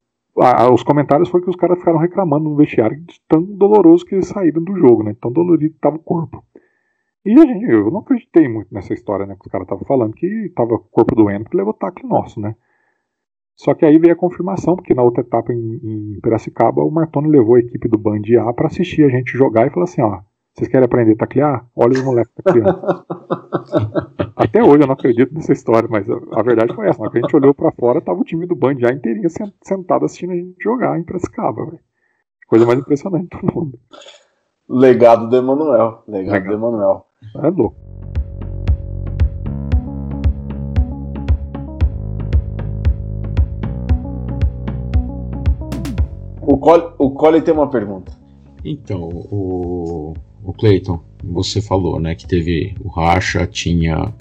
[0.73, 4.27] os comentários foi que os caras ficaram reclamando no vestiário de tão doloroso que eles
[4.27, 5.17] saíram do jogo, né?
[5.21, 6.45] Tão dolorido estava o corpo.
[7.25, 9.35] E a gente, eu não acreditei muito nessa história, né?
[9.35, 12.57] Que os caras estavam falando que tava o corpo doendo que levou tacle nosso, né?
[13.59, 17.29] Só que aí veio a confirmação, porque na outra etapa em, em Piracicaba, o Martoni
[17.29, 20.21] levou a equipe do Band A para assistir a gente jogar e falou assim: ó,
[20.55, 21.67] vocês querem aprender a taclear?
[21.75, 22.81] Olha os moleques tacleando.
[24.37, 27.03] Até hoje eu não acredito nessa história, mas a, a verdade foi essa.
[27.03, 29.29] Na que a gente olhou para fora, tava o time do Band já inteirinho
[29.61, 31.81] sentado assistindo a gente jogar em Piracicaba, véio.
[32.47, 33.79] Coisa mais impressionante do mundo.
[34.69, 36.05] Legado do Emanuel.
[36.07, 36.47] Legado, Legado.
[36.47, 37.07] do Emanuel.
[37.43, 37.77] É louco.
[46.49, 48.11] O Cole, o Cole tem uma pergunta.
[48.65, 54.15] Então, o, o Clayton, você falou, né, que teve o racha, tinha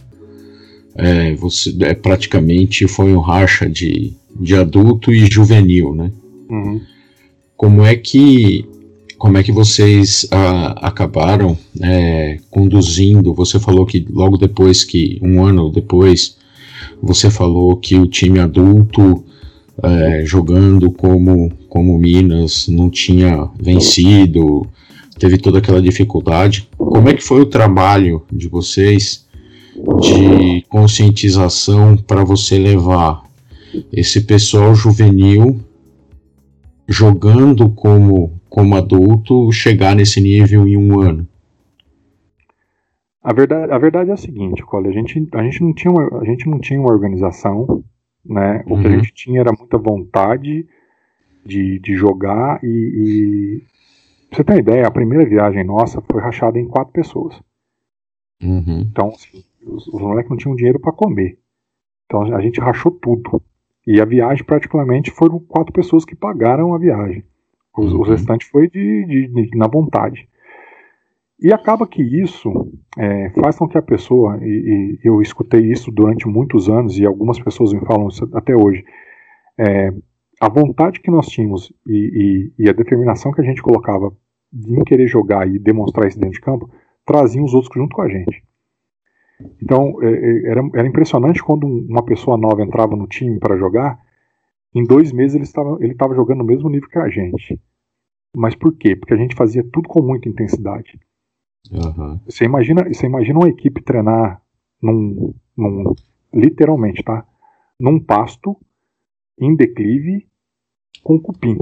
[0.94, 6.12] é, você é, praticamente foi um racha de, de adulto e juvenil, né?
[6.50, 6.82] Uhum.
[7.56, 8.66] como é que
[9.18, 13.34] como é que vocês ah, acabaram é, conduzindo?
[13.34, 16.38] Você falou que logo depois que um ano depois
[17.02, 19.24] você falou que o time adulto
[19.84, 24.68] é, jogando como como Minas não tinha vencido,
[25.20, 26.68] teve toda aquela dificuldade.
[26.78, 29.28] Como é que foi o trabalho de vocês
[30.02, 33.24] de conscientização para você levar
[33.94, 35.60] esse pessoal juvenil
[36.88, 41.28] jogando como, como adulto chegar nesse nível em um ano?
[43.22, 46.22] A verdade, a verdade é a seguinte, Cole, a gente, a gente, não, tinha uma,
[46.22, 47.84] a gente não tinha uma organização,
[48.28, 48.63] né?
[48.66, 48.82] O uhum.
[48.82, 48.98] que a uhum.
[48.98, 50.68] gente tinha era muita vontade
[51.46, 53.63] de, de jogar e, e,
[54.32, 57.40] você ter uma ideia, a primeira viagem nossa foi rachada em quatro pessoas.
[58.44, 58.82] Uhum.
[58.82, 61.40] Então, assim, os, os moleques não tinham dinheiro para comer.
[62.06, 63.42] Então a gente rachou tudo.
[63.86, 67.24] E a viagem, praticamente, foram quatro pessoas que pagaram a viagem.
[67.78, 68.02] Os, uhum.
[68.02, 70.28] restantes foi de, de, de, na vontade.
[71.39, 72.52] E acaba que isso
[72.97, 77.06] é, faz com que a pessoa, e, e, eu escutei isso durante muitos anos, e
[77.06, 78.84] algumas pessoas me falam isso até hoje,
[79.58, 79.93] é,
[80.41, 84.15] a vontade que nós tínhamos e, e, e, a determinação que a gente colocava
[84.54, 86.69] em querer jogar e demonstrar isso dentro de campo,
[87.06, 88.43] traziam os outros junto com a gente.
[89.62, 94.00] Então, é, é, era, era impressionante quando uma pessoa nova entrava no time para jogar,
[94.73, 97.60] em dois meses ele estava, ele estava jogando no mesmo nível que a gente.
[98.36, 98.95] Mas por quê?
[98.95, 101.00] Porque a gente fazia tudo com muita intensidade.
[101.71, 102.19] Uhum.
[102.25, 104.41] Você, imagina, você imagina uma equipe treinar
[104.82, 105.93] num, num,
[106.34, 107.25] literalmente, tá?
[107.80, 108.58] Num pasto,
[109.39, 110.27] em declive,
[111.03, 111.58] com cupim.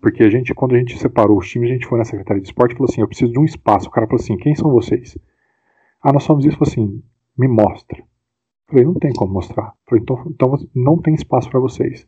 [0.00, 2.48] Porque a gente, quando a gente separou os times, a gente foi na Secretaria de
[2.48, 3.88] Esporte e falou assim: eu preciso de um espaço.
[3.88, 5.18] O cara falou assim: quem são vocês?
[6.00, 7.02] Ah, nós somos isso, assim,
[7.36, 8.02] me mostra.
[8.68, 9.74] Falei, não tem como mostrar.
[9.88, 12.06] Falei, então, então não tem espaço para vocês.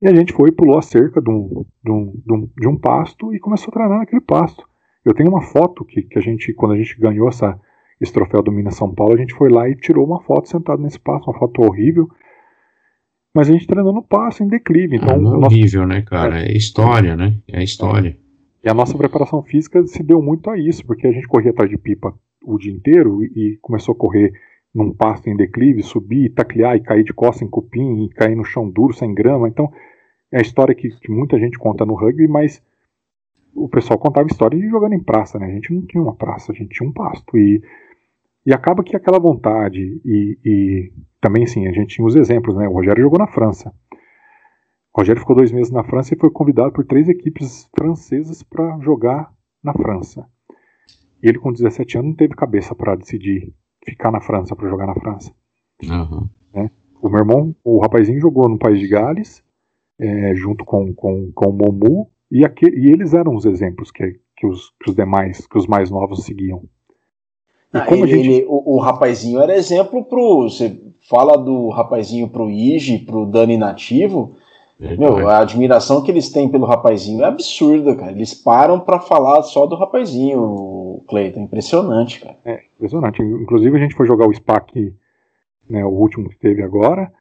[0.00, 2.76] E a gente foi, pulou a cerca de um, de, um, de, um, de um
[2.76, 4.68] pasto e começou a treinar naquele pasto.
[5.04, 7.58] Eu tenho uma foto que, que a gente, quando a gente ganhou essa,
[8.00, 10.82] esse troféu do Minas São Paulo, a gente foi lá e tirou uma foto sentado
[10.82, 12.08] nesse pasto, uma foto horrível.
[13.34, 14.96] Mas a gente treinou no pasto, em declive.
[14.96, 16.42] Então, ah, horrível, né, cara?
[16.42, 17.38] É, é história, né?
[17.48, 18.16] É história.
[18.62, 21.68] E a nossa preparação física se deu muito a isso, porque a gente corria atrás
[21.68, 24.32] de pipa o dia inteiro e começou a correr
[24.74, 28.44] num pasto em declive, subir, taclear e cair de costas em cupim e cair no
[28.44, 29.48] chão duro, sem grama.
[29.48, 29.70] Então,
[30.32, 32.62] é a história que, que muita gente conta no rugby, mas
[33.54, 35.46] o pessoal contava história de jogando em praça, né?
[35.46, 37.36] A gente não tinha uma praça, a gente tinha um pasto.
[37.36, 37.62] E,
[38.46, 42.68] e acaba que aquela vontade, e, e também, sim, a gente tinha os exemplos, né?
[42.68, 43.72] O Rogério jogou na França.
[44.94, 48.78] O Rogério ficou dois meses na França e foi convidado por três equipes francesas para
[48.80, 50.26] jogar na França.
[51.22, 54.86] E ele, com 17 anos, não teve cabeça para decidir ficar na França, para jogar
[54.86, 55.32] na França.
[55.84, 56.28] Uhum.
[56.52, 56.70] Né?
[57.00, 59.42] O meu irmão, o rapazinho, jogou no País de Gales,
[59.98, 64.18] é, junto com, com, com o Momu, e, aquele, e eles eram os exemplos que,
[64.34, 66.62] que, os, que os demais, que os mais novos seguiam.
[67.70, 68.28] Ah, ele, gente...
[68.28, 70.44] ele, o, o, rapazinho era exemplo pro.
[70.44, 74.34] Você fala do rapazinho pro Ige, pro Dani Nativo.
[74.80, 78.12] É, Meu, a admiração que eles têm pelo rapazinho é absurda, cara.
[78.12, 81.40] Eles param para falar só do rapazinho, Cleiton.
[81.40, 82.36] Impressionante, cara.
[82.44, 83.22] É, impressionante.
[83.22, 84.94] Inclusive, a gente foi jogar o SPAC,
[85.68, 87.12] né, o último que teve agora.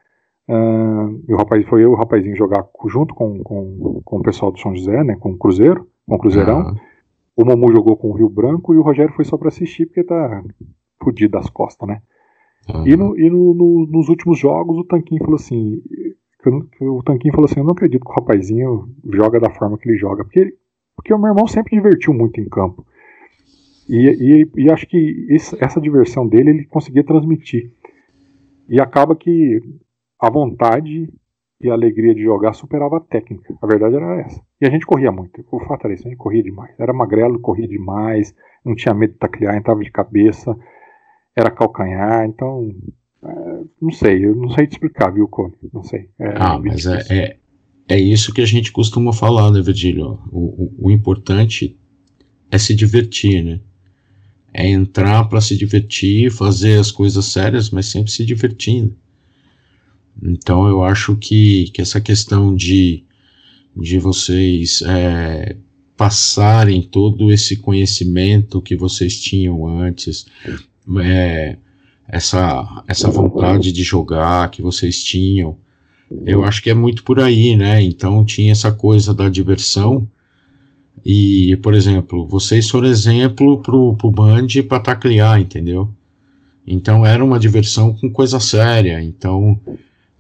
[0.50, 4.24] Uh, e o rapaz, foi eu e o rapazinho jogar junto com, com, com o
[4.24, 6.60] pessoal do São José, né, com o Cruzeiro, com o Cruzeirão.
[6.60, 6.76] Ah.
[7.36, 10.04] O Momu jogou com o Rio Branco e o Rogério foi só para assistir porque
[10.04, 10.44] tá
[11.02, 12.02] fudido das costas, né?
[12.70, 12.84] Ah.
[12.86, 15.82] E, no, e no, no, nos últimos jogos o Tanquinho falou assim:
[16.80, 19.98] o Tanquinho falou assim: Eu não acredito que o rapazinho joga da forma que ele
[19.98, 20.24] joga.
[20.24, 20.56] Porque,
[20.96, 22.86] porque o meu irmão sempre divertiu muito em campo.
[23.88, 25.28] E, e, e acho que
[25.60, 27.74] essa diversão dele ele conseguia transmitir.
[28.70, 29.62] E acaba que
[30.22, 31.12] a vontade
[31.60, 33.54] e a alegria de jogar superava a técnica.
[33.62, 34.42] A verdade era essa.
[34.60, 35.44] E a gente corria muito.
[35.52, 36.74] O fato era isso: a gente corria demais.
[36.80, 40.56] Era magrelo, corria demais, não tinha medo de taclear, entrava de cabeça,
[41.36, 42.26] era calcanhar.
[42.26, 42.70] Então
[43.24, 45.54] é, não sei, eu não sei te explicar, viu, Cone?
[45.74, 46.10] Não sei.
[46.20, 47.38] É, ah, mas é, é,
[47.90, 50.20] é, isso que a gente costuma falar, né, Virgílio?
[50.32, 51.80] O, o, o importante
[52.50, 53.62] é se divertir, né?
[54.54, 58.98] É entrar para se divertir, fazer as coisas sérias, mas sempre se divertindo.
[60.22, 63.04] Então eu acho que, que essa questão de,
[63.76, 65.56] de vocês é,
[65.98, 70.26] passarem todo esse conhecimento que vocês tinham antes,
[71.00, 71.58] é,
[72.08, 75.58] essa, essa vontade de jogar que vocês tinham.
[76.26, 77.82] Eu acho que é muito por aí, né?
[77.82, 80.08] Então tinha essa coisa da diversão.
[81.06, 85.90] E, por exemplo, vocês foram exemplo pro, pro Band para taclear, entendeu?
[86.68, 89.02] Então era uma diversão com coisa séria.
[89.02, 89.60] Então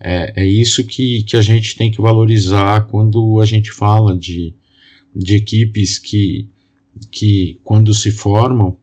[0.03, 4.55] É, é isso que, que a gente tem que valorizar quando a gente fala de,
[5.15, 6.49] de equipes que,
[7.11, 8.77] que, quando se formam,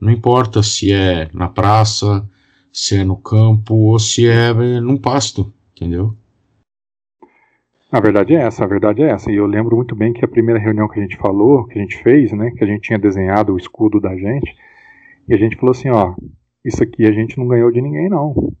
[0.00, 2.24] não importa se é na praça,
[2.72, 6.16] se é no campo ou se é num pasto, entendeu?
[7.90, 9.32] A verdade é essa, a verdade é essa.
[9.32, 11.82] E eu lembro muito bem que a primeira reunião que a gente falou, que a
[11.82, 14.54] gente fez, né, que a gente tinha desenhado o escudo da gente,
[15.28, 16.14] e a gente falou assim, ó,
[16.64, 18.54] isso aqui a gente não ganhou de ninguém não.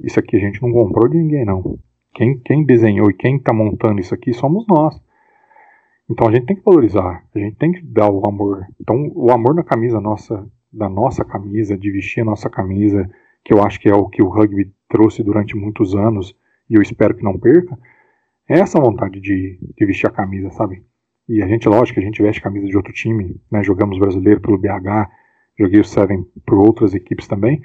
[0.00, 1.78] Isso aqui a gente não comprou de ninguém não.
[2.14, 5.00] Quem, quem desenhou e quem está montando isso aqui somos nós.
[6.10, 8.66] Então a gente tem que valorizar, a gente tem que dar o amor.
[8.80, 13.08] Então o amor na camisa nossa, da nossa camisa, de vestir a nossa camisa,
[13.44, 16.36] que eu acho que é o que o rugby trouxe durante muitos anos
[16.68, 17.78] e eu espero que não perca,
[18.48, 20.84] é essa vontade de, de vestir a camisa, sabe?
[21.28, 23.62] E a gente, lógico, a gente veste camisa de outro time, né?
[23.64, 25.08] Jogamos brasileiro pelo BH,
[25.58, 27.62] joguei o Seven por outras equipes também.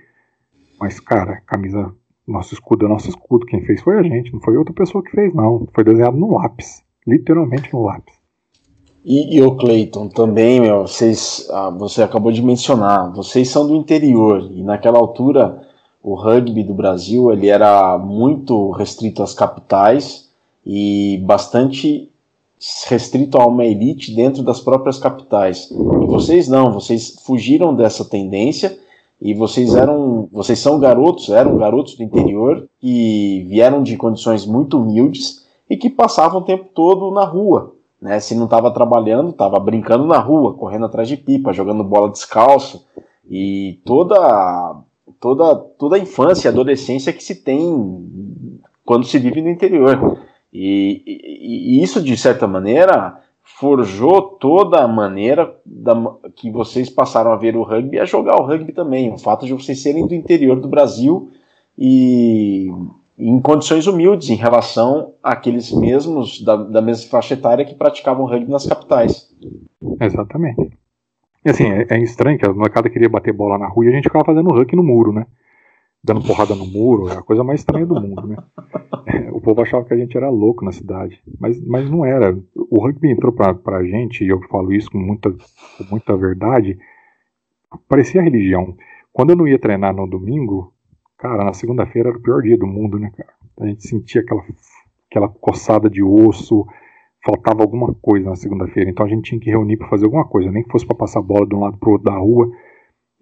[0.80, 1.94] Mas, cara, camisa,
[2.30, 3.46] nosso escudo é nosso escudo.
[3.46, 5.68] Quem fez foi a gente, não foi outra pessoa que fez, não.
[5.74, 8.20] Foi desenhado no lápis, literalmente no lápis.
[9.04, 13.76] E, e o Clayton também, meu, vocês, ah, você acabou de mencionar, vocês são do
[13.76, 15.68] interior e naquela altura
[16.02, 20.30] o rugby do Brasil ele era muito restrito às capitais
[20.66, 22.12] e bastante
[22.88, 25.72] restrito a uma elite dentro das próprias capitais.
[25.72, 28.78] E vocês não, vocês fugiram dessa tendência
[29.22, 34.80] e vocês eram, vocês são garotos, eram garotos do interior que vieram de condições muito
[34.80, 38.20] humildes e que passavam o tempo todo na rua, né?
[38.20, 42.86] Se não estava trabalhando, estava brincando na rua, correndo atrás de pipa, jogando bola descalço
[43.30, 44.78] e toda
[45.20, 48.40] toda toda a infância e adolescência que se tem
[48.86, 50.18] quando se vive no interior.
[50.52, 53.22] E, e, e, isso, de certa maneira,
[53.60, 55.94] forjou toda a maneira da,
[56.34, 59.12] que vocês passaram a ver o rugby a jogar o rugby também.
[59.12, 61.30] O fato de vocês serem do interior do Brasil
[61.78, 62.68] e
[63.18, 68.50] em condições humildes em relação àqueles mesmos da, da mesma faixa etária que praticavam rugby
[68.50, 69.30] nas capitais.
[70.00, 70.72] Exatamente.
[71.46, 73.92] E assim, é, é estranho que a molecada queria bater bola na rua e a
[73.92, 75.26] gente ficava fazendo rugby no muro, né?
[76.04, 78.38] dando porrada no muro, é a coisa mais estranha do mundo, né?
[79.34, 82.38] O povo achava que a gente era louco na cidade, mas, mas não era.
[82.56, 86.78] O rugby entrou pra, pra gente, e eu falo isso com muita, com muita verdade,
[87.88, 88.76] parecia religião.
[89.12, 90.74] Quando eu não ia treinar no domingo,
[91.18, 93.34] cara, na segunda-feira era o pior dia do mundo, né, cara?
[93.62, 94.44] A gente sentia aquela,
[95.10, 96.66] aquela coçada de osso,
[97.26, 100.52] faltava alguma coisa na segunda-feira, então a gente tinha que reunir para fazer alguma coisa,
[100.52, 102.50] nem que fosse para passar a bola de um lado pro outro da rua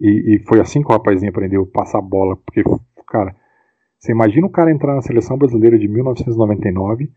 [0.00, 2.62] e, e, foi assim que o rapazinho aprendeu a passar bola, porque,
[3.08, 3.34] cara,
[3.98, 7.10] você imagina o cara entrar na seleção brasileira de 1999,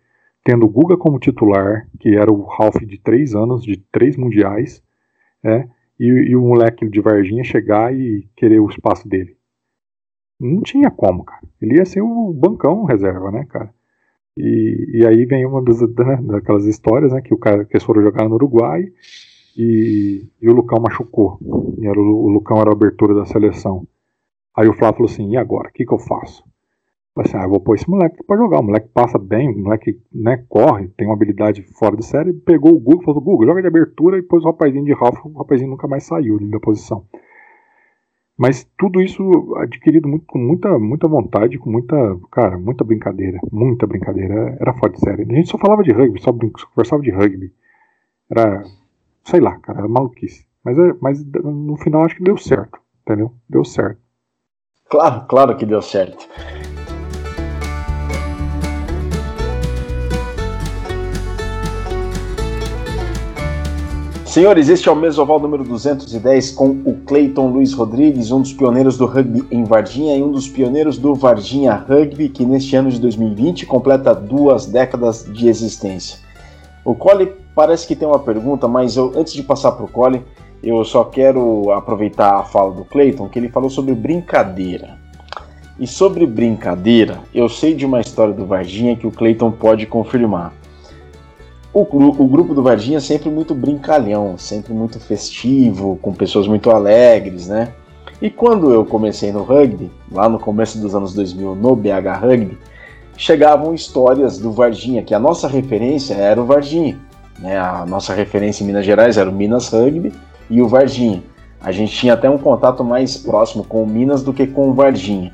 [0.44, 4.82] tendo o Guga como titular, que era o Ralph de três anos, de três mundiais,
[5.44, 5.67] é,
[6.00, 9.38] e, e o moleque de Varginha chegar e querer o espaço dele.
[10.39, 11.41] Não tinha como, cara.
[11.62, 13.72] Ele ia ser o bancão reserva, né, cara?
[14.36, 17.84] E, e aí vem uma das, né, daquelas histórias, né, que o cara que eles
[17.84, 18.88] foram jogar no Uruguai
[19.56, 21.38] e, e o Lucão machucou.
[21.78, 23.88] E era, o, o Lucão era a abertura da seleção.
[24.56, 25.70] Aí o Flávio falou assim: e agora?
[25.70, 26.44] O que, que eu faço?
[27.15, 28.60] Assim: ah, vou pôr esse moleque pra jogar.
[28.60, 32.34] O moleque passa bem, o moleque né, corre, tem uma habilidade fora de série.
[32.34, 35.26] Pegou o Google, falou: Google, joga de abertura e pôs o rapazinho de Ralph.
[35.26, 37.06] O rapazinho nunca mais saiu da posição.
[38.38, 39.21] Mas tudo isso
[39.58, 41.95] adquirido muito, com muita, muita vontade, com muita,
[42.32, 44.58] cara, muita brincadeira, muita brincadeira.
[44.60, 45.24] Era fora de série.
[45.24, 47.54] A gente só falava de rugby, só, só conversava de rugby.
[48.30, 48.63] Era
[49.24, 50.45] sei lá, cara, é maluquice.
[50.63, 53.34] Mas, é, mas no final acho que deu certo, entendeu?
[53.50, 54.00] Deu certo.
[54.89, 56.28] Claro, claro que deu certo.
[64.32, 68.98] Senhores, este é o Mesoval número 210 com o Cleiton Luiz Rodrigues, um dos pioneiros
[68.98, 72.98] do rugby em Varginha e um dos pioneiros do Varginha Rugby, que neste ano de
[73.02, 76.17] 2020 completa duas décadas de existência.
[76.86, 80.22] O Cole parece que tem uma pergunta, mas eu, antes de passar para o Colin,
[80.63, 84.97] eu só quero aproveitar a fala do Clayton, que ele falou sobre brincadeira.
[85.78, 90.61] E sobre brincadeira, eu sei de uma história do Varginha que o Clayton pode confirmar.
[91.74, 96.69] O, o, grupo do Varginha é sempre muito brincalhão, sempre muito festivo, com pessoas muito
[96.69, 97.72] alegres, né?
[98.22, 102.57] E quando eu comecei no rugby, lá no começo dos anos 2000, no BH Rugby,
[103.17, 106.99] chegavam histórias do Varginha, que a nossa referência era o Varginha.
[107.39, 107.57] Né?
[107.57, 110.11] A nossa referência em Minas Gerais era o Minas Rugby
[110.49, 111.24] e o Varginha.
[111.59, 114.74] A gente tinha até um contato mais próximo com o Minas do que com o
[114.74, 115.32] Varginha.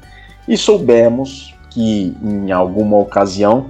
[0.47, 3.67] E soubemos que em alguma ocasião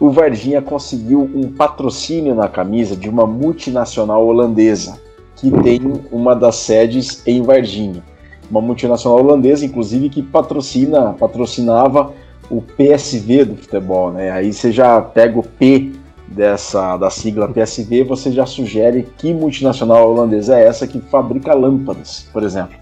[0.00, 4.98] o Varginha conseguiu um patrocínio na camisa de uma multinacional holandesa
[5.36, 5.80] que tem
[6.10, 8.02] uma das sedes em Varginha.
[8.50, 12.12] Uma multinacional holandesa, inclusive, que patrocina, patrocinava
[12.50, 14.30] o PSV do futebol, né?
[14.30, 15.92] Aí você já pega o P
[16.26, 22.28] dessa da sigla PSV, você já sugere que multinacional holandesa é essa que fabrica lâmpadas,
[22.32, 22.76] por exemplo.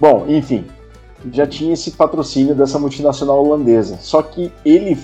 [0.00, 0.64] Bom, enfim,
[1.32, 3.98] já tinha esse patrocínio dessa multinacional holandesa.
[4.00, 4.96] Só que ele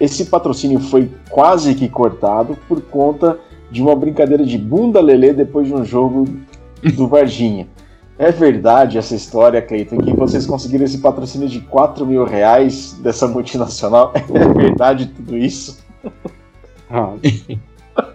[0.00, 3.38] esse patrocínio foi quase que cortado por conta
[3.70, 6.26] de uma brincadeira de bunda lelê depois de um jogo
[6.96, 7.66] do Varginha.
[8.16, 13.26] É verdade essa história, Cleiton, que vocês conseguiram esse patrocínio de 4 mil reais dessa
[13.26, 14.12] multinacional?
[14.32, 15.82] É verdade tudo isso?
[16.88, 17.14] Ah,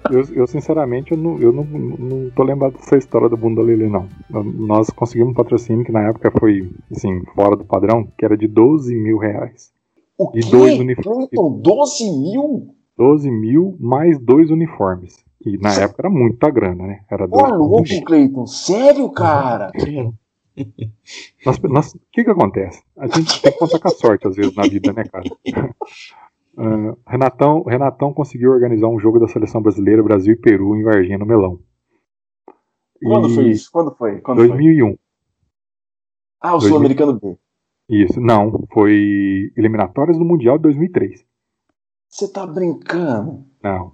[0.09, 3.89] eu, eu, sinceramente eu não, eu não, não tô lembrado dessa história do Bunda Lelê,
[3.89, 4.07] não.
[4.29, 8.47] Nós conseguimos um patrocínio que na época foi, assim, fora do padrão, que era de
[8.47, 9.71] 12 mil reais.
[10.19, 10.49] O e quê?
[10.49, 11.29] Dois uniformes.
[11.31, 12.75] 12 mil?
[12.97, 15.23] 12 mil mais dois uniformes.
[15.45, 17.05] E na época era muita grana, né?
[17.09, 19.71] Era Ô, louco, Cleiton, sério, cara?
[20.59, 22.83] O que que acontece?
[22.97, 25.23] A gente tem que contar com a sorte, às vezes, na vida, né, cara?
[26.57, 31.17] Uh, Renatão, Renatão conseguiu organizar um jogo da seleção brasileira, Brasil e Peru, em Varginha,
[31.17, 31.61] no Melão.
[33.01, 33.35] Quando e...
[33.35, 33.69] foi isso?
[33.71, 34.19] Quando foi?
[34.19, 34.85] Quando 2001.
[34.85, 34.99] Foi?
[36.41, 37.37] Ah, o Sul-Americano B.
[37.89, 38.65] Isso, não.
[38.71, 41.25] Foi eliminatórias do Mundial de 2003.
[42.07, 43.45] Você tá brincando?
[43.63, 43.93] Não.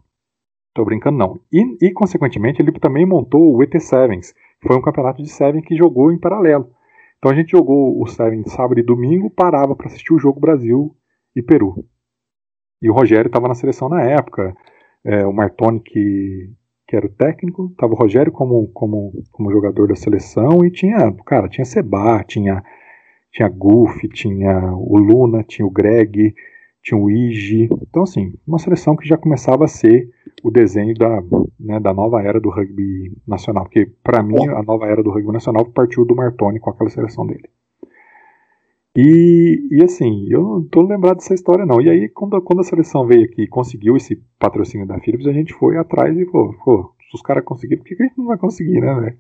[0.74, 1.40] Tô brincando, não.
[1.52, 4.34] E, e, consequentemente, ele também montou o ET Sevens.
[4.62, 6.70] Foi um campeonato de Seven que jogou em paralelo.
[7.18, 10.96] Então a gente jogou o Seven sábado e domingo, parava para assistir o jogo Brasil
[11.36, 11.86] e Peru.
[12.82, 14.56] E o Rogério estava na seleção na época.
[15.04, 16.52] É, o Martoni, que,
[16.88, 21.12] que era o técnico, estava o Rogério como, como, como jogador da seleção e tinha,
[21.26, 22.62] cara, tinha Seba, tinha,
[23.36, 26.34] tinha Guff, tinha o Luna, tinha o Greg,
[26.82, 27.68] tinha o Igi.
[27.82, 30.10] Então, assim, uma seleção que já começava a ser
[30.42, 31.22] o desenho da,
[31.60, 33.66] né, da nova era do rugby nacional.
[33.66, 37.28] Porque, para mim, a nova era do rugby nacional partiu do Martoni com aquela seleção
[37.28, 37.50] dele.
[38.96, 41.82] E, e assim, eu não tô lembrado dessa história não.
[41.82, 45.34] E aí, quando, quando a seleção veio aqui e conseguiu esse patrocínio da Philips, a
[45.34, 48.28] gente foi atrás e falou, pô, se os caras conseguiram, por que a gente não
[48.28, 49.18] vai conseguir, né, velho?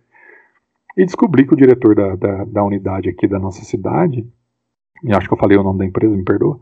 [0.98, 4.26] E descobri que o diretor da, da, da, unidade aqui da nossa cidade,
[5.04, 6.60] e acho que eu falei o nome da empresa, me perdoa,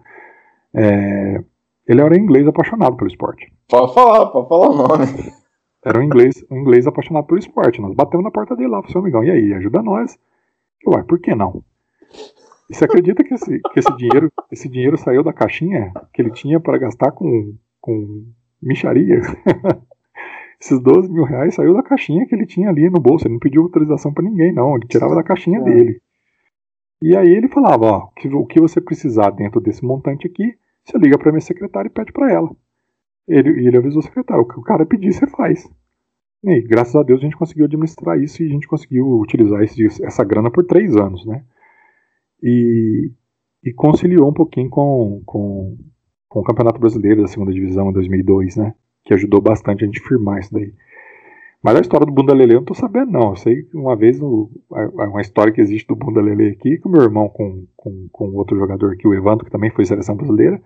[0.73, 1.43] é,
[1.87, 3.51] ele era inglês apaixonado pelo esporte.
[3.69, 5.05] Pode falar, pode falar o nome.
[5.85, 7.81] Era um inglês, um inglês apaixonado pelo esporte.
[7.81, 10.17] Nós batemos na porta dele lá, seu amigão, e aí, ajuda nós.
[10.87, 11.61] Uai, por que não?
[12.69, 16.31] E você acredita que esse, que esse, dinheiro, esse dinheiro saiu da caixinha que ele
[16.31, 18.25] tinha para gastar com, com
[18.61, 19.19] micharia?
[20.63, 23.27] Esses 12 mil reais saiu da caixinha que ele tinha ali no bolso.
[23.27, 24.75] Ele não pediu autorização para ninguém, não.
[24.75, 25.61] Ele tirava da caixinha é.
[25.61, 26.01] dele.
[27.01, 30.55] E aí ele falava: ó, que, o que você precisar dentro desse montante aqui,
[30.85, 32.49] você liga para minha secretária e pede para ela.
[33.27, 35.69] Ele, ele avisou o secretário: o que o cara pedir, você faz.
[36.45, 39.85] E graças a Deus a gente conseguiu administrar isso e a gente conseguiu utilizar esse,
[40.03, 41.43] essa grana por três anos, né?
[42.43, 43.09] e,
[43.63, 45.77] e conciliou um pouquinho com, com,
[46.27, 48.75] com o Campeonato Brasileiro da Segunda Divisão em 2002, né?
[49.05, 50.73] Que ajudou bastante a gente firmar isso daí.
[51.63, 53.29] Mas a história do Bunda Lele eu não tô sabendo, não.
[53.29, 56.91] Eu sei que uma vez, uma história que existe do Bunda Lele aqui, que o
[56.91, 60.61] meu irmão com, com, com outro jogador aqui, o Evandro, que também foi seleção brasileira,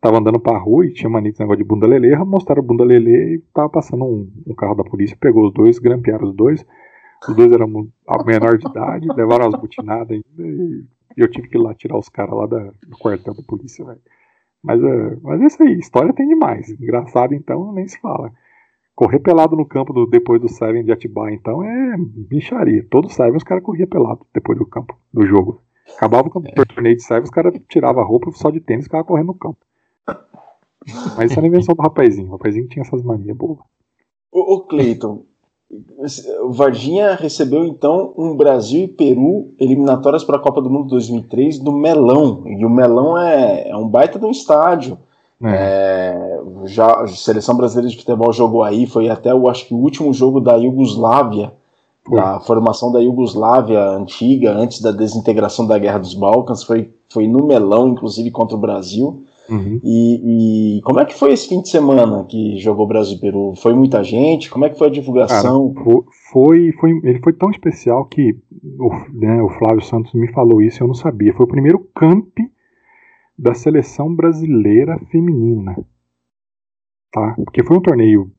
[0.00, 2.84] tava andando pra rua e tinha mania esse negócio de Bunda Lele, mostraram o Bunda
[2.84, 6.64] Lele e tava passando um, um, carro da polícia, pegou os dois, grampearam os dois.
[7.28, 7.68] Os dois eram
[8.24, 10.84] menor de idade, levaram as butinadas ainda e
[11.16, 14.00] eu tive que ir lá tirar os caras lá da, do quartel da polícia, velho.
[14.62, 16.68] Mas, uh, mas é isso aí, história tem demais.
[16.70, 18.32] Engraçado, então, nem se fala.
[18.94, 22.86] Correr pelado no campo do, depois do Seven de Atibaia, então, é bicharia.
[22.90, 25.60] Todo Seven os caras corriam pelado depois do campo, do jogo.
[25.96, 26.64] Acabava o é.
[26.64, 29.34] torneio de Seven, os caras tiravam a roupa só de tênis e ficavam correndo no
[29.34, 29.58] campo.
[31.16, 32.28] Mas isso era a invenção do rapazinho.
[32.28, 33.58] O rapazinho tinha essas manias boas.
[34.32, 35.24] Ô, ô Cleiton,
[36.48, 41.72] Varginha recebeu então um Brasil e Peru eliminatórias para a Copa do Mundo 2003 do
[41.72, 42.42] Melão.
[42.46, 44.98] E o Melão é, é um baita de um estádio.
[45.42, 45.48] É.
[45.48, 49.78] É, já a seleção brasileira de futebol jogou aí, foi até o acho que o
[49.78, 51.52] último jogo da Iugoslávia,
[52.10, 57.46] da formação da Iugoslávia antiga, antes da desintegração da Guerra dos Balcãs, foi, foi no
[57.46, 59.24] Melão, inclusive contra o Brasil.
[59.48, 59.80] Uhum.
[59.82, 63.54] E, e, como é que foi esse fim de semana que jogou Brasil e Peru?
[63.56, 64.50] Foi muita gente?
[64.50, 65.74] Como é que foi a divulgação?
[65.74, 68.38] Cara, foi, foi, ele foi tão especial que
[68.78, 71.34] o, né, o Flávio Santos me falou isso e eu não sabia.
[71.34, 72.38] Foi o primeiro camp
[73.36, 75.76] da seleção brasileira feminina.
[77.10, 77.34] Tá?
[77.36, 78.30] Porque foi um torneio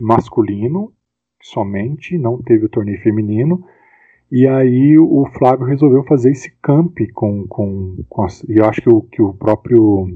[0.00, 0.92] masculino
[1.42, 3.64] somente, não teve o torneio feminino.
[4.30, 8.80] E aí o Flávio resolveu fazer esse camp com, com, com as, e eu acho
[8.80, 10.08] que o, que o próprio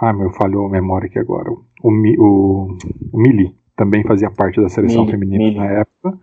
[0.00, 1.50] ah, meu, falhou a memória aqui agora.
[1.50, 2.78] O, o,
[3.12, 5.56] o Mili também fazia parte da seleção Mili, feminina Mili.
[5.56, 6.18] na época.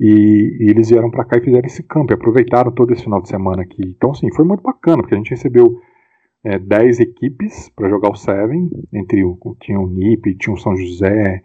[0.00, 3.22] E, e eles vieram para cá e fizeram esse campo, e aproveitaram todo esse final
[3.22, 3.94] de semana aqui.
[3.96, 5.80] Então, assim, foi muito bacana, porque a gente recebeu
[6.44, 10.76] é, 10 equipes para jogar o Seven, entre o, tinha o NIP, tinha o São
[10.76, 11.42] José,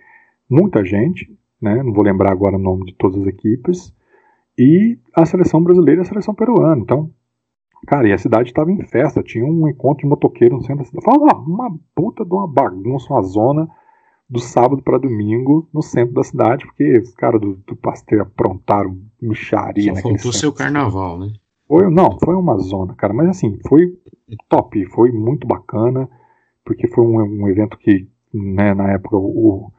[0.49, 1.31] muita gente,
[1.61, 1.83] né?
[1.83, 3.93] Não vou lembrar agora o nome de todas as equipes.
[4.59, 6.81] E a seleção brasileira e a seleção peruana.
[6.81, 7.09] Então,
[7.87, 10.83] cara, e a cidade estava em festa, tinha um encontro de motoqueiro no centro da
[10.83, 11.05] cidade.
[11.05, 13.69] Foi uma, uma puta de uma bagunça, uma zona
[14.29, 18.97] do sábado para domingo no centro da cidade, porque os caras do, do Pasteur aprontaram
[19.21, 19.95] micharia.
[19.95, 21.31] Só faltou ser o carnaval, né?
[21.65, 23.95] Foi, não, foi uma zona, cara, mas assim, foi
[24.49, 26.09] top, foi muito bacana,
[26.65, 29.71] porque foi um, um evento que, né, na época, o,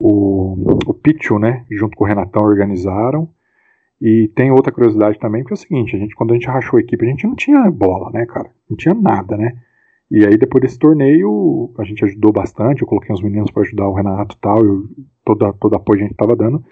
[0.00, 0.54] o,
[0.86, 3.28] o Pitchu, né, junto com o Renatão, organizaram,
[4.00, 6.78] e tem outra curiosidade também, que é o seguinte, a gente, quando a gente rachou
[6.78, 9.56] a equipe, a gente não tinha bola, né, cara, não tinha nada, né,
[10.10, 13.88] e aí depois desse torneio, a gente ajudou bastante, eu coloquei uns meninos para ajudar
[13.88, 14.84] o Renato e tal, eu,
[15.24, 16.62] toda, todo apoio a gente tava dando,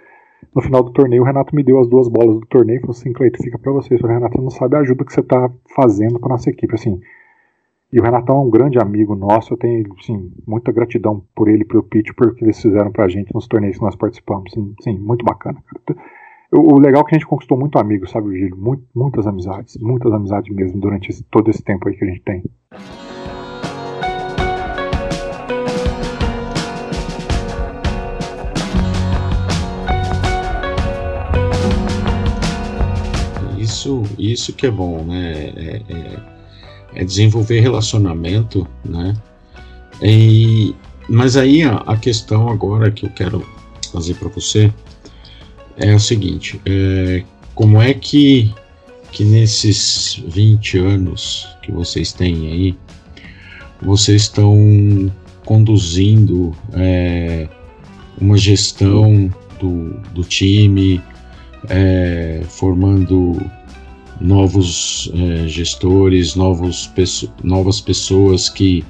[0.54, 2.92] no final do torneio, o Renato me deu as duas bolas do torneio e falou
[2.92, 3.94] assim: Cleito, fica para você.
[3.94, 6.74] O Renato não sabe a ajuda que você tá fazendo para nossa equipe.
[6.74, 7.00] Assim,
[7.92, 11.64] e o Renatão é um grande amigo nosso, eu tenho sim, muita gratidão por ele
[11.64, 14.52] pelo Pitch, por que eles fizeram pra gente nos torneios que nós participamos.
[14.52, 16.00] Sim, sim muito bacana, cara.
[16.56, 18.56] O, legal é que a gente conquistou muito amigo, sabe, Virgílio?
[18.56, 22.22] Muito, muitas amizades, muitas amizades mesmo durante esse, todo esse tempo aí que a gente
[22.22, 22.44] tem.
[33.58, 35.32] Isso, isso que é bom, né?
[35.56, 36.34] É, é
[36.94, 39.14] é desenvolver relacionamento, né?
[40.02, 40.74] E,
[41.08, 43.44] mas aí a, a questão agora que eu quero
[43.92, 44.72] fazer para você
[45.76, 47.22] é o seguinte: é,
[47.54, 48.52] como é que,
[49.12, 52.76] que nesses 20 anos que vocês têm aí,
[53.82, 55.12] vocês estão
[55.44, 57.48] conduzindo é,
[58.20, 61.00] uma gestão do, do time,
[61.68, 63.40] é, formando
[64.20, 66.90] novos é, gestores, novos,
[67.42, 68.84] novas pessoas que,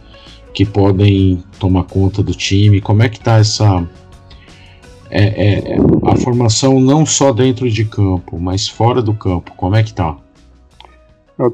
[0.52, 2.80] que podem tomar conta do time?
[2.80, 3.88] Como é que está essa
[5.22, 9.52] é, é, a formação não só dentro de campo, mas fora do campo?
[9.56, 10.16] Como é que está?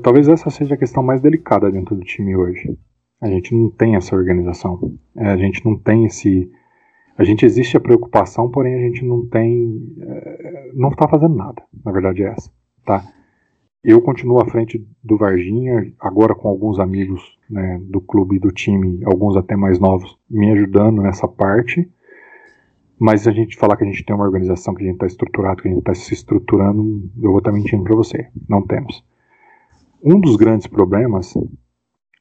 [0.02, 2.76] Talvez essa seja a questão mais delicada dentro do time hoje.
[3.20, 6.50] A gente não tem essa organização, é, a gente não tem esse
[7.20, 11.62] a gente existe a preocupação, porém a gente não tem, é, não está fazendo nada.
[11.84, 12.50] Na verdade é essa,
[12.82, 13.04] tá?
[13.84, 19.00] Eu continuo à frente do Varginha, agora com alguns amigos né, do clube do time,
[19.04, 21.86] alguns até mais novos, me ajudando nessa parte.
[23.00, 25.62] Mas a gente falar que a gente tem uma organização, que a gente está estruturado,
[25.62, 28.28] que a gente está se estruturando, eu vou estar tá mentindo para você.
[28.48, 29.02] Não temos.
[30.02, 31.32] Um dos grandes problemas,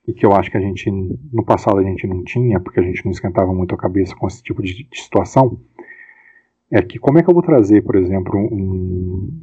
[0.07, 0.89] e que eu acho que a gente,
[1.33, 4.27] no passado a gente não tinha, porque a gente não esquentava muito a cabeça com
[4.27, 5.59] esse tipo de, de situação,
[6.71, 9.41] é que como é que eu vou trazer, por exemplo, um,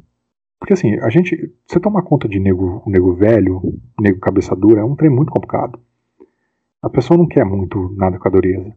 [0.59, 1.53] porque assim, a gente.
[1.67, 3.61] Você tomar conta de nego, nego velho,
[3.99, 5.79] nego cabeça dura, é um trem muito complicado.
[6.81, 8.75] A pessoa não quer muito nada com a dureza.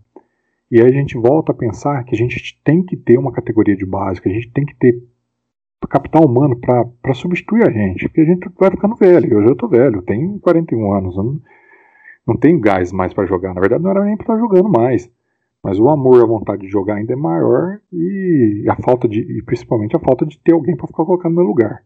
[0.71, 3.77] E aí a gente volta a pensar que a gente tem que ter uma categoria
[3.77, 5.03] de básica, a gente tem que ter
[5.91, 9.33] capital humano para substituir a gente, porque a gente vai ficando velho.
[9.33, 11.41] Eu já tô velho, tenho 41 anos, eu não,
[12.27, 13.53] não tenho gás mais para jogar.
[13.53, 15.11] Na verdade, não era nem para estar jogando mais.
[15.63, 19.43] Mas o amor, a vontade de jogar ainda é maior e a falta de, e
[19.43, 21.83] principalmente a falta de ter alguém para ficar colocando no meu lugar.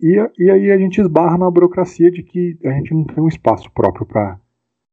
[0.00, 3.28] E, e aí a gente esbarra na burocracia de que a gente não tem um
[3.28, 4.38] espaço próprio para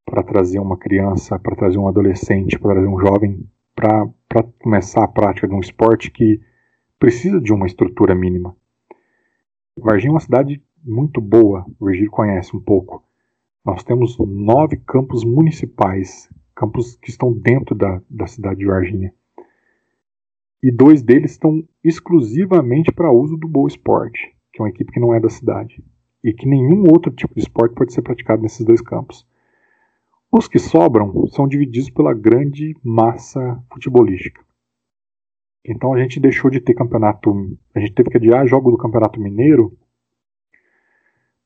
[0.05, 5.07] para trazer uma criança, para trazer um adolescente, para trazer um jovem, para começar a
[5.07, 6.41] prática de um esporte que
[6.97, 8.55] precisa de uma estrutura mínima.
[9.77, 13.03] Varginha é uma cidade muito boa, o Virgílio conhece um pouco.
[13.65, 16.29] Nós temos nove campos municipais
[16.59, 19.13] campos que estão dentro da, da cidade de Varginha.
[20.61, 24.99] E dois deles estão exclusivamente para uso do Boa Esporte, que é uma equipe que
[24.99, 25.81] não é da cidade.
[26.21, 29.25] E que nenhum outro tipo de esporte pode ser praticado nesses dois campos.
[30.31, 34.43] Os que sobram são divididos pela grande massa futebolística.
[35.65, 37.57] Então a gente deixou de ter campeonato.
[37.75, 39.77] A gente teve que adiar jogo do Campeonato Mineiro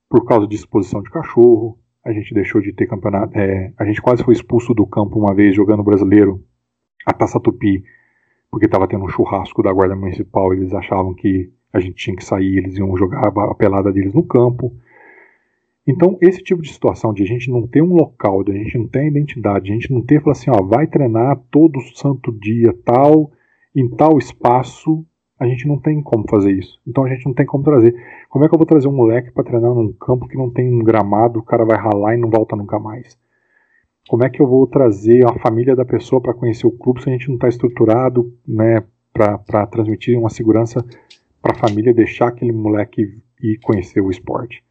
[0.10, 3.36] por causa de exposição de cachorro, a gente deixou de ter campeonato.
[3.36, 6.44] É, a gente quase foi expulso do campo uma vez jogando brasileiro,
[7.06, 7.84] a Taça Tupi,
[8.52, 10.54] porque estava tendo um churrasco da Guarda Municipal.
[10.54, 14.24] Eles achavam que a gente tinha que sair, eles iam jogar a pelada deles no
[14.24, 14.76] campo.
[15.86, 18.78] Então, esse tipo de situação de a gente não ter um local, de a gente
[18.78, 22.74] não ter identidade, a gente não ter, falar assim, ó, vai treinar todo santo dia,
[22.86, 23.32] tal,
[23.76, 25.06] em tal espaço,
[25.38, 26.80] a gente não tem como fazer isso.
[26.88, 27.94] Então a gente não tem como trazer.
[28.30, 30.74] Como é que eu vou trazer um moleque para treinar num campo que não tem
[30.74, 33.18] um gramado, o cara vai ralar e não volta nunca mais?
[34.08, 37.10] Como é que eu vou trazer a família da pessoa para conhecer o clube se
[37.10, 40.86] a gente não está estruturado né, para transmitir uma segurança
[41.42, 44.64] para a família, deixar aquele moleque ir conhecer o esporte?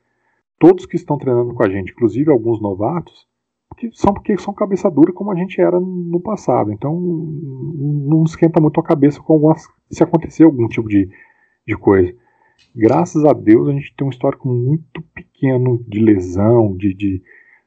[0.62, 3.26] Todos que estão treinando com a gente, inclusive alguns novatos,
[3.76, 6.72] que são porque são cabeça dura como a gente era no passado.
[6.72, 11.10] Então não esquenta muito a cabeça com algumas, se acontecer algum tipo de,
[11.66, 12.14] de coisa.
[12.76, 17.22] Graças a Deus a gente tem um histórico muito pequeno de lesão, de, de,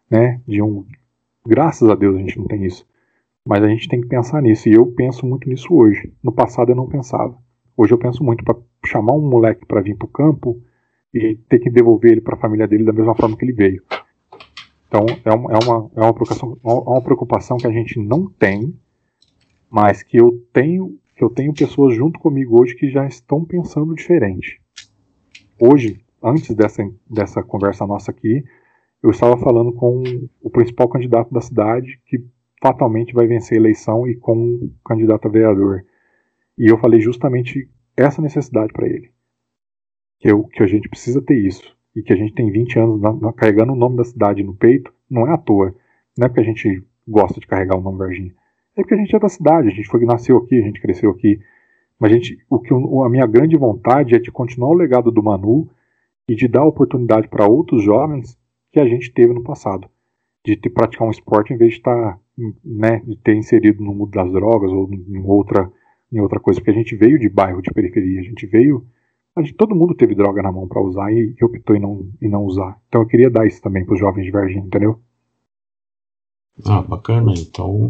[0.09, 0.85] né, de um.
[1.45, 2.87] Graças a Deus a gente não tem isso.
[3.45, 4.69] Mas a gente tem que pensar nisso.
[4.69, 6.13] E eu penso muito nisso hoje.
[6.23, 7.37] No passado eu não pensava.
[7.75, 10.63] Hoje eu penso muito para chamar um moleque para vir para o campo
[11.15, 13.81] e ter que devolver ele para a família dele da mesma forma que ele veio.
[14.87, 18.29] Então é uma, é uma, é uma, preocupação, é uma preocupação que a gente não
[18.29, 18.77] tem,
[19.71, 23.95] mas que eu tenho que eu tenho pessoas junto comigo hoje que já estão pensando
[23.95, 24.59] diferente.
[25.57, 28.43] Hoje, antes dessa, dessa conversa nossa aqui,
[29.01, 30.03] eu estava falando com
[30.41, 32.21] o principal candidato da cidade que
[32.61, 35.85] fatalmente vai vencer a eleição e com o candidato a vereador.
[36.57, 39.14] E eu falei justamente essa necessidade para ele.
[40.19, 43.01] Que, eu, que a gente precisa ter isso e que a gente tem 20 anos
[43.01, 45.73] na, na, carregando o nome da cidade no peito, não é à toa.
[46.17, 48.33] Não é porque a gente gosta de carregar o nome Varginha.
[48.75, 51.09] É porque a gente é da cidade, a gente foi nasceu aqui, a gente cresceu
[51.11, 51.39] aqui.
[51.97, 55.23] Mas a, gente, o que, a minha grande vontade é de continuar o legado do
[55.23, 55.69] Manu
[56.27, 58.37] e de dar oportunidade para outros jovens
[58.71, 59.87] que a gente teve no passado.
[60.43, 62.19] De ter, praticar um esporte em vez de estar, tá,
[62.63, 65.71] né, de ter inserido no mundo das drogas ou em outra,
[66.11, 66.59] em outra coisa.
[66.59, 68.85] Porque a gente veio de bairro, de periferia, a gente veio
[69.57, 72.43] todo mundo teve droga na mão para usar e, e, optou em não, em não
[72.43, 72.79] usar.
[72.87, 74.99] Então eu queria dar isso também para os jovens de Varginha, entendeu?
[76.65, 77.33] Ah, bacana.
[77.37, 77.89] Então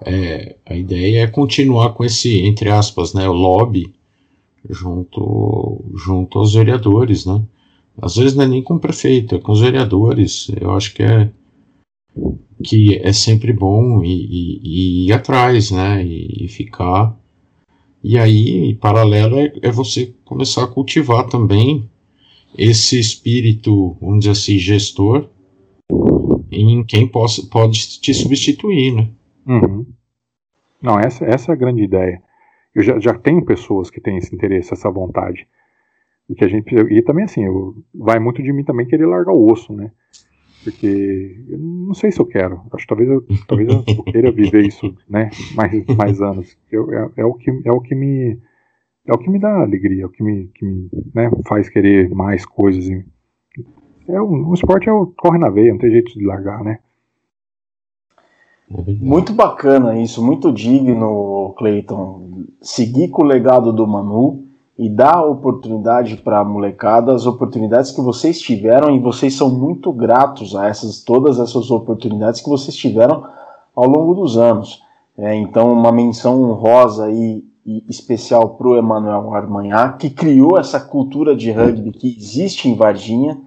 [0.00, 3.94] é, a ideia é continuar com esse, entre aspas, né, lobby
[4.68, 7.42] junto, junto aos vereadores, né?
[8.00, 10.50] Às vezes não é nem com o prefeito, é com os vereadores.
[10.60, 11.30] Eu acho que é
[12.62, 16.04] que é sempre bom e, e, e ir atrás, né?
[16.04, 17.16] E, e ficar
[18.04, 21.88] e aí, em paralelo, é, é você começar a cultivar também
[22.56, 25.30] esse espírito, vamos dizer assim, gestor,
[26.52, 29.10] em quem possa, pode te substituir, né?
[29.46, 29.86] Uhum.
[30.82, 32.22] Não, essa, essa é a grande ideia.
[32.74, 35.48] Eu já, já tenho pessoas que têm esse interesse, essa vontade.
[36.28, 39.32] O que a gente e também assim, eu, vai muito de mim também querer largar
[39.32, 39.90] o osso, né?
[40.64, 42.62] Porque eu não sei se eu quero.
[42.72, 46.56] Acho que talvez eu, talvez eu queira viver isso, né, mais, mais anos.
[46.72, 48.40] Eu, é, é, o que é o que me
[49.06, 52.08] é o que me dá alegria, é o que me, que me né, faz querer
[52.08, 52.88] mais coisas.
[54.08, 56.78] É um, o esporte é o corre na veia, não tem jeito de largar, né?
[58.68, 62.46] Muito bacana isso, muito digno, Cleiton.
[62.62, 64.44] Seguir com o legado do Manu
[64.78, 69.92] e dar oportunidade para a molecada, as oportunidades que vocês tiveram e vocês são muito
[69.92, 73.24] gratos a essas todas essas oportunidades que vocês tiveram
[73.74, 74.82] ao longo dos anos.
[75.16, 80.80] É, então, uma menção honrosa e, e especial para o Emanuel Armanhac, que criou essa
[80.80, 83.40] cultura de rugby que existe em Varginha,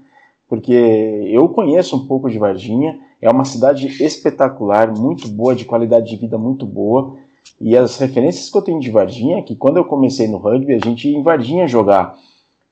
[0.48, 6.10] porque eu conheço um pouco de Varginha, é uma cidade espetacular, muito boa, de qualidade
[6.10, 7.18] de vida muito boa,
[7.60, 10.74] e as referências que eu tenho de Varginha é que quando eu comecei no rugby,
[10.74, 12.18] a gente ia em Varginha jogar.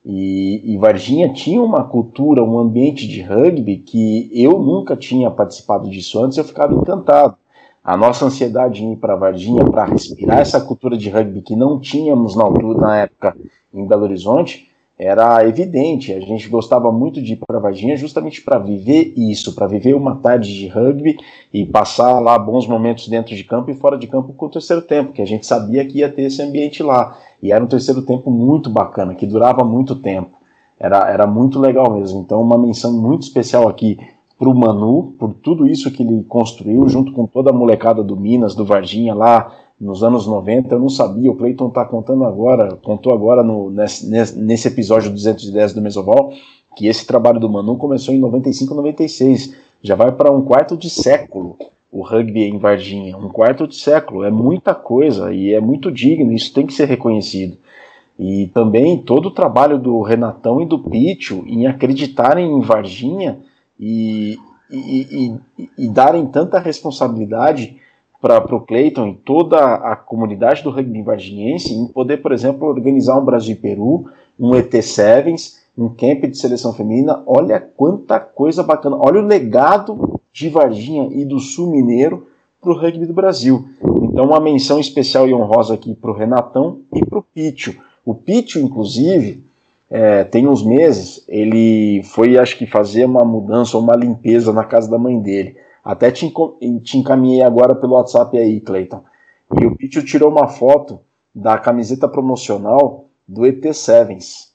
[0.04, 5.90] E, e, Varginha tinha uma cultura, um ambiente de rugby que eu nunca tinha participado
[5.90, 7.36] disso antes, eu ficava encantado.
[7.82, 11.80] A nossa ansiedade em ir para Varginha para respirar essa cultura de rugby que não
[11.80, 13.36] tínhamos na altura, na época
[13.74, 14.68] em Belo Horizonte,
[14.98, 16.12] era evidente.
[16.12, 20.16] A gente gostava muito de ir para Varginha justamente para viver isso, para viver uma
[20.16, 21.18] tarde de rugby
[21.52, 24.82] e passar lá bons momentos dentro de campo e fora de campo com o terceiro
[24.82, 27.18] tempo, que a gente sabia que ia ter esse ambiente lá.
[27.42, 30.30] E era um terceiro tempo muito bacana, que durava muito tempo.
[30.78, 32.20] Era, era muito legal mesmo.
[32.20, 33.98] Então, uma menção muito especial aqui
[34.38, 38.16] para o Manu, por tudo isso que ele construiu, junto com toda a molecada do
[38.16, 42.76] Minas, do Varginha lá, nos anos 90, eu não sabia, o Clayton está contando agora,
[42.76, 44.08] contou agora no, nesse,
[44.38, 46.32] nesse episódio 210 do Mesoval,
[46.76, 50.88] que esse trabalho do Manu começou em 95, 96, já vai para um quarto de
[50.88, 51.56] século
[51.96, 56.30] o rugby em Varginha, um quarto de século, é muita coisa e é muito digno,
[56.30, 57.56] isso tem que ser reconhecido.
[58.18, 63.38] E também todo o trabalho do Renatão e do Pítio em acreditarem em Varginha
[63.80, 64.38] e,
[64.70, 67.78] e, e, e darem tanta responsabilidade
[68.20, 73.18] para o Cleiton e toda a comunidade do rugby varginhense em poder, por exemplo, organizar
[73.18, 74.06] um Brasil e Peru,
[74.38, 77.22] um ET Sevens, um camp de seleção feminina.
[77.26, 78.96] Olha quanta coisa bacana.
[78.98, 82.26] Olha o legado de Varginha e do Sul Mineiro
[82.60, 83.68] para o rugby do Brasil.
[84.02, 87.76] Então, uma menção especial e honrosa aqui para o Renatão e para o Pítio.
[88.04, 89.44] O Pítio, inclusive,
[89.90, 94.64] é, tem uns meses, ele foi, acho que, fazer uma mudança ou uma limpeza na
[94.64, 95.56] casa da mãe dele.
[95.86, 96.34] Até te,
[96.82, 99.04] te encaminhei agora pelo WhatsApp aí, Cleiton.
[99.60, 100.98] E o Pitio tirou uma foto
[101.32, 104.52] da camiseta promocional do ET Sevens,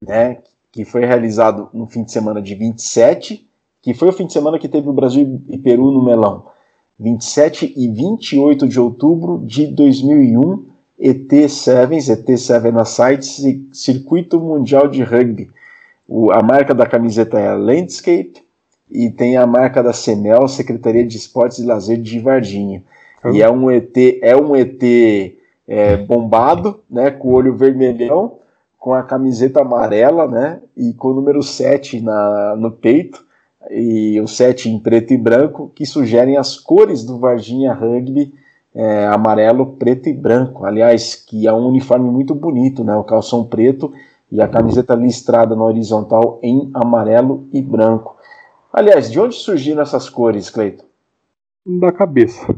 [0.00, 0.38] né?
[0.72, 3.46] que foi realizado no fim de semana de 27,
[3.82, 6.46] que foi o fim de semana que teve o Brasil e Peru no Melão.
[6.98, 10.66] 27 e 28 de outubro de 2001,
[10.98, 15.50] ET Sevens, ET Seven Sites, Circuito Mundial de Rugby.
[16.08, 18.42] O, a marca da camiseta é Landscape
[18.90, 22.82] e tem a marca da CEMEL, Secretaria de Esportes e Lazer de Varginha.
[23.24, 23.32] Uhum.
[23.32, 24.82] E é um ET, é um ET
[25.68, 28.38] é, bombado, né, com o olho vermelhão,
[28.78, 33.24] com a camiseta amarela, né, e com o número 7 na, no peito,
[33.70, 38.32] e o 7 em preto e branco, que sugerem as cores do Varginha Rugby,
[38.74, 40.64] é, amarelo, preto e branco.
[40.64, 43.92] Aliás, que é um uniforme muito bonito, né, o calção preto
[44.32, 48.16] e a camiseta listrada na horizontal em amarelo e branco.
[48.72, 50.84] Aliás, de onde surgiram essas cores, Cleito?
[51.66, 52.46] Da cabeça.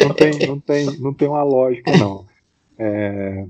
[0.00, 2.26] não, tem, não, tem, não tem uma lógica, não.
[2.78, 3.46] É,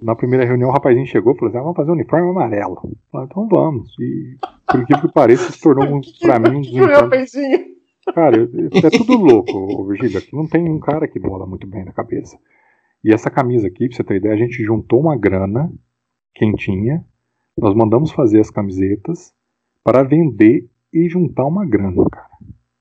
[0.00, 2.76] na primeira reunião, o rapazinho chegou e falou assim: ah, vamos fazer um uniforme amarelo.
[3.10, 3.90] Falei, então vamos.
[3.98, 4.36] E
[4.66, 7.32] por incrível que pareça, se tornou um, pra mim um dos uniformes.
[8.14, 8.36] Cara,
[8.84, 10.18] é tudo louco, Virgílio.
[10.18, 12.38] Aqui não tem um cara que bola muito bem na cabeça.
[13.02, 15.70] E essa camisa aqui, pra você ter ideia, a gente juntou uma grana
[16.34, 17.04] quentinha.
[17.58, 19.34] Nós mandamos fazer as camisetas
[19.86, 22.26] para vender e juntar uma grana, cara.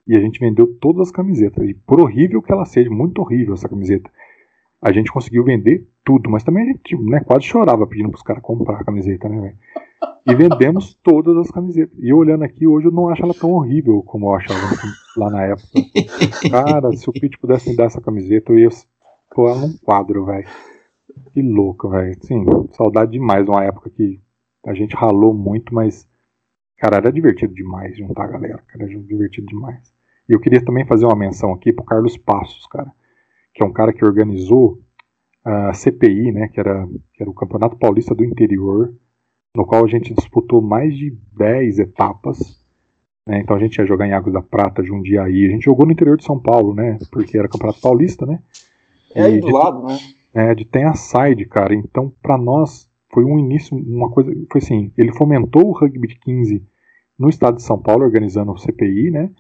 [0.08, 1.64] E a gente vendeu todas as camisetas.
[1.70, 4.10] E por horrível que ela seja, muito horrível essa camiseta,
[4.82, 6.32] a gente conseguiu vender tudo.
[6.32, 9.40] Mas também a gente né, quase chorava pedindo para os caras comprar a camiseta, né,
[9.40, 9.58] velho?
[10.26, 11.96] E vendemos todas as camisetas.
[12.00, 14.76] E olhando aqui, hoje eu não acho ela tão horrível como eu achava
[15.16, 15.68] lá na época.
[16.50, 18.70] Cara, se o Pete pudesse me dar essa camiseta, eu ia
[19.30, 20.48] pôr ela num quadro, velho.
[21.34, 22.18] Que louco, velho.
[22.24, 24.20] Sim, saudade demais de uma época que
[24.66, 26.08] a gente ralou muito, mas,
[26.78, 29.94] cara, era divertido demais juntar a galera, cara, era divertido demais.
[30.28, 32.92] E eu queria também fazer uma menção aqui pro Carlos Passos, cara,
[33.54, 34.82] que é um cara que organizou
[35.44, 38.94] a CPI, né, que era, que era o Campeonato Paulista do Interior,
[39.56, 42.60] no qual a gente disputou mais de 10 etapas.
[43.28, 45.46] Né, então a gente ia jogar em Águas da Prata, Jundiaí.
[45.46, 46.98] A gente jogou no interior de São Paulo, né?
[47.12, 48.40] Porque era Campeonato Paulista, né?
[49.14, 49.98] É aí do de, lado, né?
[50.34, 51.74] É, de Side, cara.
[51.74, 54.30] Então, para nós, foi um início, uma coisa.
[54.52, 56.62] Foi assim: ele fomentou o rugby de 15
[57.18, 59.32] no estado de São Paulo, organizando o CPI, né?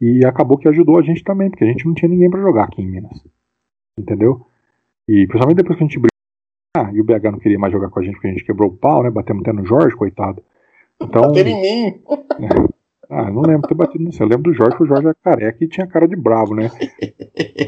[0.00, 2.64] E acabou que ajudou a gente também, porque a gente não tinha ninguém para jogar
[2.64, 3.22] aqui em Minas.
[3.98, 4.46] Entendeu?
[5.06, 6.08] E principalmente depois que a gente brigou,
[6.74, 8.70] ah, e o BH não queria mais jogar com a gente porque a gente quebrou
[8.70, 9.10] o pau, né?
[9.10, 10.42] Batemos até no Jorge, coitado.
[10.98, 11.22] Então.
[11.22, 12.00] Bateram em mim!
[13.10, 14.26] Ah, não lembro ter batido no céu.
[14.26, 16.70] Eu lembro do Jorge, que o Jorge era careca e tinha cara de bravo, né?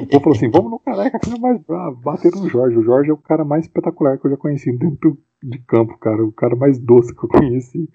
[0.00, 2.00] O povo falou assim: vamos no careca, que é mais bravo.
[2.00, 2.78] Bateram no Jorge.
[2.78, 6.24] O Jorge é o cara mais espetacular que eu já conheci dentro de campo, cara.
[6.24, 7.88] O cara mais doce que eu conheci.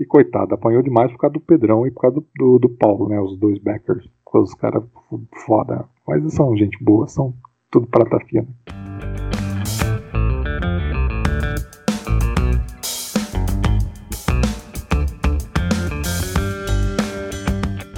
[0.00, 3.08] E coitado, apanhou demais por causa do Pedrão e por causa do, do, do Paulo,
[3.08, 3.20] né?
[3.20, 4.08] Os dois backers.
[4.32, 4.82] Os caras
[5.46, 5.84] foda.
[6.08, 7.32] Mas são gente boa, são
[7.70, 8.48] tudo prata fina.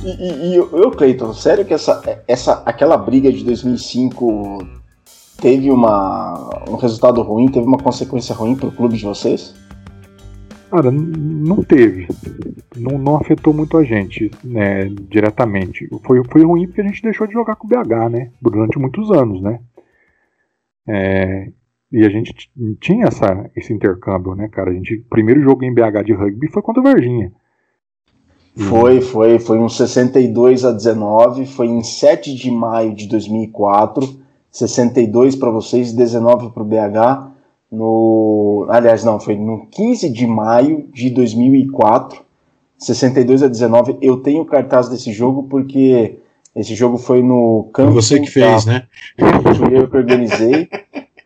[0.07, 4.59] E, e, e eu, Cleiton, sério que essa, essa, aquela briga de 2005
[5.41, 9.53] teve uma, um resultado ruim, teve uma consequência ruim para o clube de vocês?
[10.71, 12.07] Cara, não teve.
[12.77, 15.89] Não, não afetou muito a gente, né, diretamente.
[16.05, 18.31] Foi, foi ruim porque a gente deixou de jogar com o BH, né?
[18.41, 19.59] Durante muitos anos, né?
[20.89, 21.51] É,
[21.91, 22.33] e a gente
[22.81, 24.71] tinha essa, esse intercâmbio, né, cara?
[24.71, 27.33] A gente, o primeiro jogo em BH de rugby foi contra o Varginha.
[28.59, 34.19] Foi, foi, foi um 62 a 19, foi em 7 de maio de 2004,
[34.51, 37.33] 62 para vocês, 19 para o BH.
[37.71, 42.23] No, aliás, não, foi no 15 de maio de 2004,
[42.79, 43.99] 62 a 19.
[44.01, 46.19] Eu tenho cartaz desse jogo porque
[46.55, 47.93] esse jogo foi no campo.
[47.93, 48.83] Você que fez, da, né?
[49.19, 50.67] Foi eu que organizei.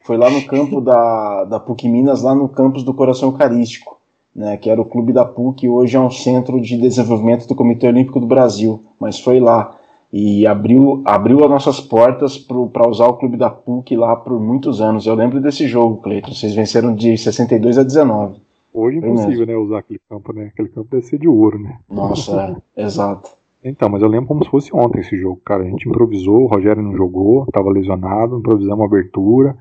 [0.02, 3.99] Foi lá no campo da, da PUC Minas, lá no campus do Coração Eucarístico
[4.34, 7.88] né, que era o clube da PUC, hoje é um centro de desenvolvimento do Comitê
[7.88, 9.76] Olímpico do Brasil, mas foi lá
[10.12, 14.80] e abriu, abriu as nossas portas para usar o clube da PUC lá por muitos
[14.80, 15.06] anos.
[15.06, 18.40] Eu lembro desse jogo, Cleiton, vocês venceram de 62 a 19.
[18.72, 20.50] Hoje é impossível, né, usar aquele campo, né?
[20.52, 21.78] Aquele campo deve ser de ouro, né?
[21.88, 23.30] Nossa, é, exato.
[23.62, 25.62] Então, mas eu lembro como se fosse ontem esse jogo, cara.
[25.62, 29.56] A gente improvisou, o Rogério não jogou, estava lesionado, improvisamos a abertura.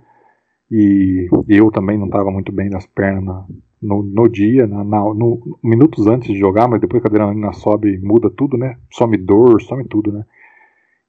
[0.72, 3.44] E eu também não estava muito bem das pernas
[3.82, 7.54] no, no dia, na, na, no, minutos antes de jogar, mas depois que a adrenalina
[7.54, 8.78] sobe, muda tudo, né?
[8.92, 10.26] Some dor, some tudo, né?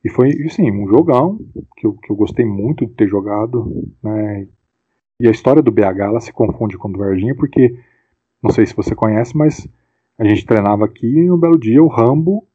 [0.05, 1.39] E foi, sim, um jogão
[1.77, 4.49] que eu, que eu gostei muito de ter jogado, né?
[5.19, 7.77] E a história do BH, ela se confunde com o do Varginha, porque,
[8.43, 9.69] não sei se você conhece, mas
[10.19, 12.47] a gente treinava aqui e um belo dia o Rambo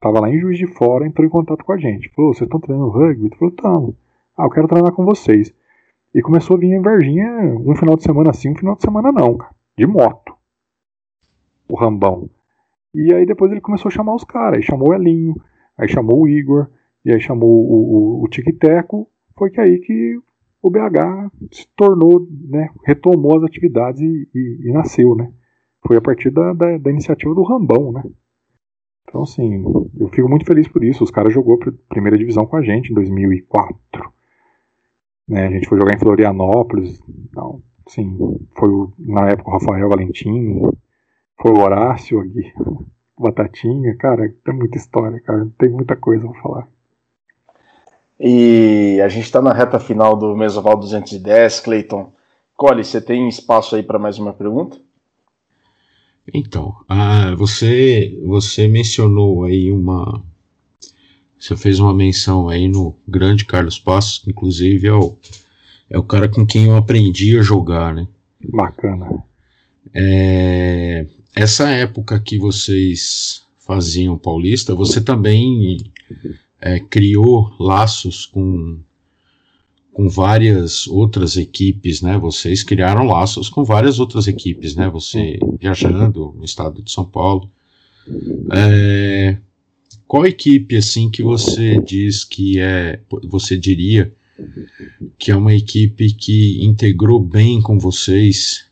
[0.00, 2.08] tava lá em Juiz de Fora, entrou em contato com a gente.
[2.10, 3.30] Falou, vocês estão treinando rugby?
[3.36, 3.94] Falou, estamos.
[4.36, 5.54] Ah, eu quero treinar com vocês.
[6.14, 7.28] E começou a vir em Varginha
[7.64, 9.57] um final de semana assim, um final de semana não, cara.
[9.78, 10.36] De moto.
[11.70, 12.28] O Rambão.
[12.92, 14.56] E aí depois ele começou a chamar os caras.
[14.56, 15.34] Aí chamou o Elinho,
[15.78, 16.68] aí chamou o Igor,
[17.04, 19.08] e aí chamou o, o, o Tic-Teco.
[19.36, 20.18] Foi que aí que
[20.60, 25.32] o BH se tornou, né, retomou as atividades e, e, e nasceu, né?
[25.86, 28.02] Foi a partir da, da, da, iniciativa do Rambão, né?
[29.08, 29.62] Então, assim,
[29.98, 31.04] eu fico muito feliz por isso.
[31.04, 33.78] Os caras jogou a primeira divisão com a gente em 2004.
[35.28, 37.00] Né, a gente foi jogar em Florianópolis.
[37.30, 38.16] Então, assim,
[38.56, 40.60] foi o, na época o Rafael Valentim,
[41.40, 42.52] foi o Horácio aqui,
[43.18, 43.96] Batatinha.
[43.96, 45.48] Cara, tem muita história, cara.
[45.58, 46.68] Tem muita coisa pra falar.
[48.20, 52.12] E a gente está na reta final do Mesoval 210, Cleiton.
[52.56, 54.78] Cole, você tem espaço aí para mais uma pergunta?
[56.34, 60.22] Então, ah, você você mencionou aí uma
[61.38, 65.16] você fez uma menção aí no grande Carlos Passos, inclusive é o,
[65.90, 68.06] é o cara com quem eu aprendi a jogar, né?
[68.52, 69.24] Bacana.
[69.94, 75.92] É, essa época que vocês faziam Paulista, você também
[76.60, 78.80] é, criou laços com,
[79.92, 82.18] com várias outras equipes, né?
[82.18, 84.88] Vocês criaram laços com várias outras equipes, né?
[84.90, 87.50] Você viajando no estado de São Paulo.
[88.52, 89.36] É,
[90.06, 94.14] qual equipe assim que você diz que é, você diria
[95.18, 98.66] que é uma equipe que integrou bem com vocês?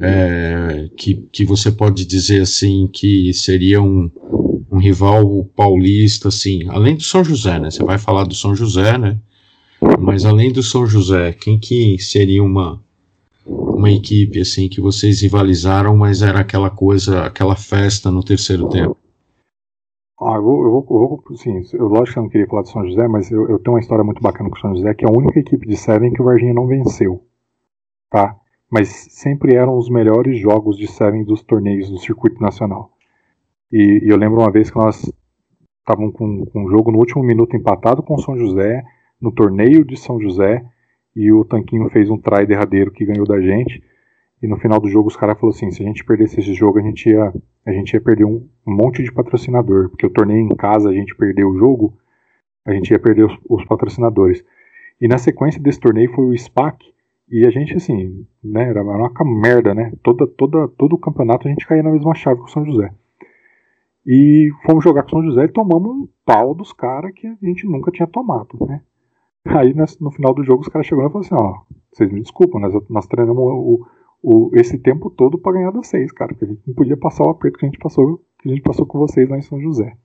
[0.00, 4.10] É, que, que você pode dizer assim que seria um,
[4.70, 7.70] um rival paulista, assim, além do São José, né?
[7.70, 9.18] Você vai falar do São José, né?
[9.98, 12.82] Mas além do São José, quem que seria uma
[13.46, 18.96] uma equipe assim que vocês rivalizaram, mas era aquela coisa, aquela festa no terceiro tempo?
[20.20, 22.62] Ah, eu vou, eu vou, eu vou sim, eu, lógico que eu não queria falar
[22.62, 24.92] do São José, mas eu, eu tenho uma história muito bacana com o São José,
[24.94, 27.22] que é a única equipe de Seven que o Varginha não venceu,
[28.10, 28.36] tá?
[28.68, 32.90] Mas sempre eram os melhores jogos de Seven dos torneios do circuito nacional.
[33.70, 35.10] E, e eu lembro uma vez que nós
[35.78, 38.82] estávamos com, com um jogo no último minuto empatado com o São José,
[39.20, 40.64] no torneio de São José,
[41.14, 43.82] e o Tanquinho fez um try derradeiro que ganhou da gente.
[44.42, 46.78] E no final do jogo os caras falaram assim, se a gente perdesse esse jogo,
[46.78, 47.32] a gente ia,
[47.66, 50.92] a gente ia perder um, um, monte de patrocinador, porque o torneio em casa a
[50.92, 51.98] gente perdeu o jogo,
[52.64, 54.44] a gente ia perder os, os patrocinadores.
[55.00, 56.84] E na sequência desse torneio foi o SPAC,
[57.30, 59.92] e a gente assim, né, era uma merda, né?
[60.02, 62.90] Toda, toda, todo o campeonato a gente caía na mesma chave que o São José.
[64.06, 67.66] E fomos jogar com São José e tomamos um pau dos caras que a gente
[67.66, 68.80] nunca tinha tomado, né?
[69.44, 72.60] Aí no final do jogo os caras chegaram e falaram assim, ó, vocês me desculpam,
[72.60, 73.86] nós, nós treinamos o,
[74.22, 77.24] o, esse tempo todo para ganhar da vocês, cara, porque a gente não podia passar
[77.24, 79.60] o aperto que a gente passou, que a gente passou com vocês lá em São
[79.60, 79.96] José.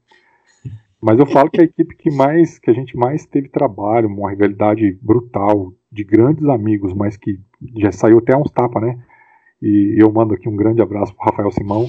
[1.01, 4.30] Mas eu falo que a equipe que mais, que a gente mais teve trabalho, uma
[4.30, 7.39] rivalidade brutal, de grandes amigos, mas que
[7.78, 8.97] já saiu até uns tapas, né?
[9.61, 11.88] E eu mando aqui um grande abraço pro Rafael Simão,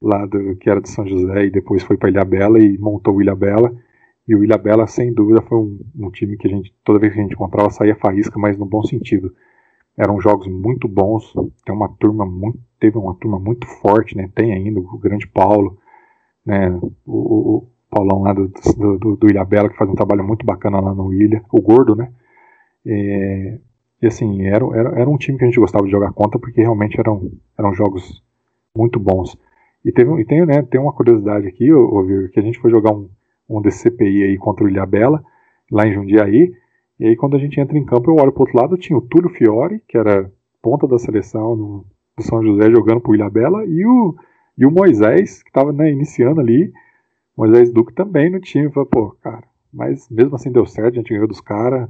[0.00, 3.16] lá do, que era de São José e depois foi para Ilha Bela e montou
[3.16, 3.76] o Ilha Bela.
[4.26, 7.12] E o Ilha Bela, sem dúvida, foi um, um, time que a gente, toda vez
[7.12, 9.32] que a gente encontrava, saía faísca, mas no bom sentido.
[9.98, 11.32] Eram jogos muito bons,
[11.64, 14.30] tem uma turma muito, teve uma turma muito forte, né?
[14.34, 15.78] Tem ainda o grande Paulo,
[16.44, 16.68] né?
[17.06, 18.48] O, o Paulão lá do,
[18.98, 21.96] do, do Ilha Bela, que faz um trabalho muito bacana lá no Ilha, o Gordo,
[21.96, 22.12] né?
[22.84, 23.58] É,
[24.02, 26.60] e assim, era, era, era um time que a gente gostava de jogar contra, porque
[26.60, 28.22] realmente eram, eram jogos
[28.76, 29.36] muito bons.
[29.84, 32.92] E, teve, e tem, né, tem uma curiosidade aqui, ouvir que a gente foi jogar
[32.92, 33.08] um,
[33.48, 35.24] um DCPI aí contra o Ilhabela,
[35.70, 36.52] lá em Jundiaí,
[36.98, 39.02] e aí quando a gente entra em campo, eu olho pro outro lado, tinha o
[39.02, 40.30] Túlio Fiore, que era
[40.62, 41.86] ponta da seleção no,
[42.16, 44.14] do São José jogando pro Ilhabela, e o,
[44.56, 46.72] e o Moisés, que estava né, iniciando ali,
[47.36, 48.72] Moisés Duque também no time.
[48.72, 51.88] Falei, pô, cara, mas mesmo assim deu certo, a gente ganhou dos caras.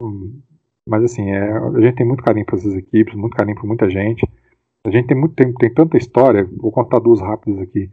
[0.00, 0.40] Hum,
[0.86, 3.90] mas assim, é, a gente tem muito carinho para essas equipes, muito carinho por muita
[3.90, 4.26] gente.
[4.86, 7.90] A gente tem, muito, tem, tem tanta história, vou contar duas rápidas aqui.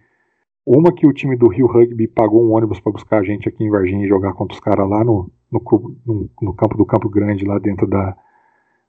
[0.65, 3.63] Uma que o time do Rio Rugby pagou um ônibus para buscar a gente aqui
[3.63, 5.61] em Varginha e jogar contra os caras lá no, no,
[6.03, 8.17] no, no, campo do Campo Grande, lá dentro da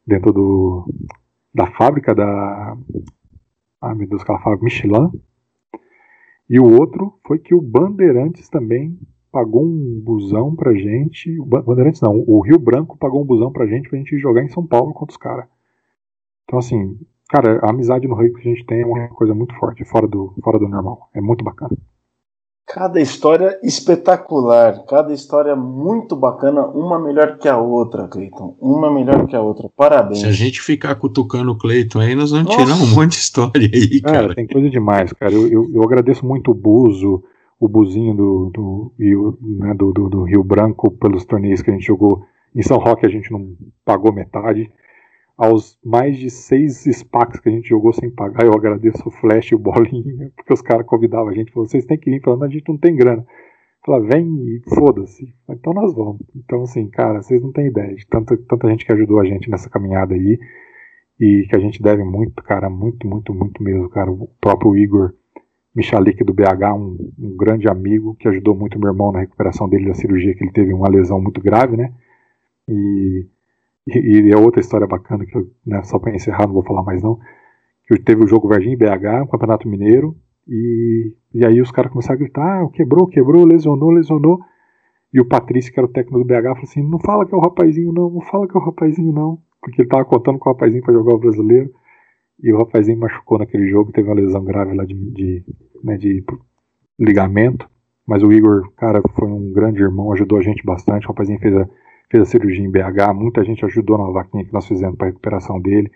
[0.07, 0.87] dentro do
[1.55, 2.77] da fábrica da
[3.81, 5.11] ah meu Deus, aquela fábrica Michelin.
[6.49, 8.99] E o outro foi que o Bandeirantes também
[9.31, 11.39] pagou um busão pra gente.
[11.39, 14.49] O Bandeirantes não, o Rio Branco pagou um busão pra gente pra gente jogar em
[14.49, 15.47] São Paulo contra os caras.
[16.45, 16.99] Então assim,
[17.29, 20.07] Cara, a amizade no rugby que a gente tem é uma coisa muito forte, fora
[20.07, 21.11] do, fora do normal.
[21.15, 21.77] É muito bacana.
[22.69, 28.57] Cada história espetacular, cada história muito bacana, uma melhor que a outra, Cleiton.
[28.61, 29.69] Uma melhor que a outra.
[29.77, 30.21] Parabéns.
[30.21, 32.65] Se a gente ficar cutucando o Cleiton aí, nós vamos Nossa.
[32.65, 34.33] tirar um monte de história aí, cara.
[34.33, 35.33] É, tem coisa demais, cara.
[35.33, 37.23] Eu, eu, eu agradeço muito o Buzo,
[37.59, 38.93] o Buzinho do, do,
[39.41, 42.25] né, do, do, do Rio Branco, pelos torneios que a gente jogou.
[42.55, 43.55] Em São Roque a gente não
[43.85, 44.71] pagou metade
[45.37, 49.53] aos mais de seis SPACs que a gente jogou sem pagar, eu agradeço o Flash
[49.53, 52.45] e o Bolinha, porque os caras convidavam a gente, falaram, vocês têm que vir, falando,
[52.45, 53.27] a gente não tem grana.
[53.85, 55.33] Fala, vem e foda-se.
[55.49, 56.21] Então nós vamos.
[56.35, 59.49] Então, assim, cara, vocês não têm ideia de tanta, tanta gente que ajudou a gente
[59.49, 60.41] nessa caminhada aí.
[61.21, 64.11] E que a gente deve muito, cara, muito, muito, muito mesmo, cara.
[64.11, 65.15] O próprio Igor
[65.75, 69.87] Michalik do BH, um, um grande amigo que ajudou muito meu irmão na recuperação dele
[69.87, 71.93] da cirurgia, que ele teve uma lesão muito grave, né?
[72.69, 73.25] E,
[73.87, 76.83] e, e é outra história bacana, que eu, né, só para encerrar, não vou falar
[76.83, 77.19] mais não,
[77.87, 80.17] que teve o jogo Varginha BH, o Campeonato Mineiro,
[80.49, 84.41] e, e aí os caras começaram a gritar: ah, quebrou, quebrou, lesionou, lesionou.
[85.13, 87.37] E o Patrício, que era o técnico do BH, falou assim: não fala que é
[87.37, 89.39] o rapazinho, não, não fala que é o rapazinho, não.
[89.61, 91.73] Porque ele tava contando com o rapazinho para jogar o brasileiro.
[92.43, 95.45] E o rapazinho machucou naquele jogo, teve uma lesão grave lá de, de,
[95.83, 96.23] né, de
[96.99, 97.69] ligamento.
[98.07, 101.07] Mas o Igor, cara, foi um grande irmão, ajudou a gente bastante.
[101.07, 101.69] O rapazinho fez a,
[102.11, 105.11] fez a cirurgia em BH, muita gente ajudou na vaquinha que nós fizemos para a
[105.11, 105.91] recuperação dele.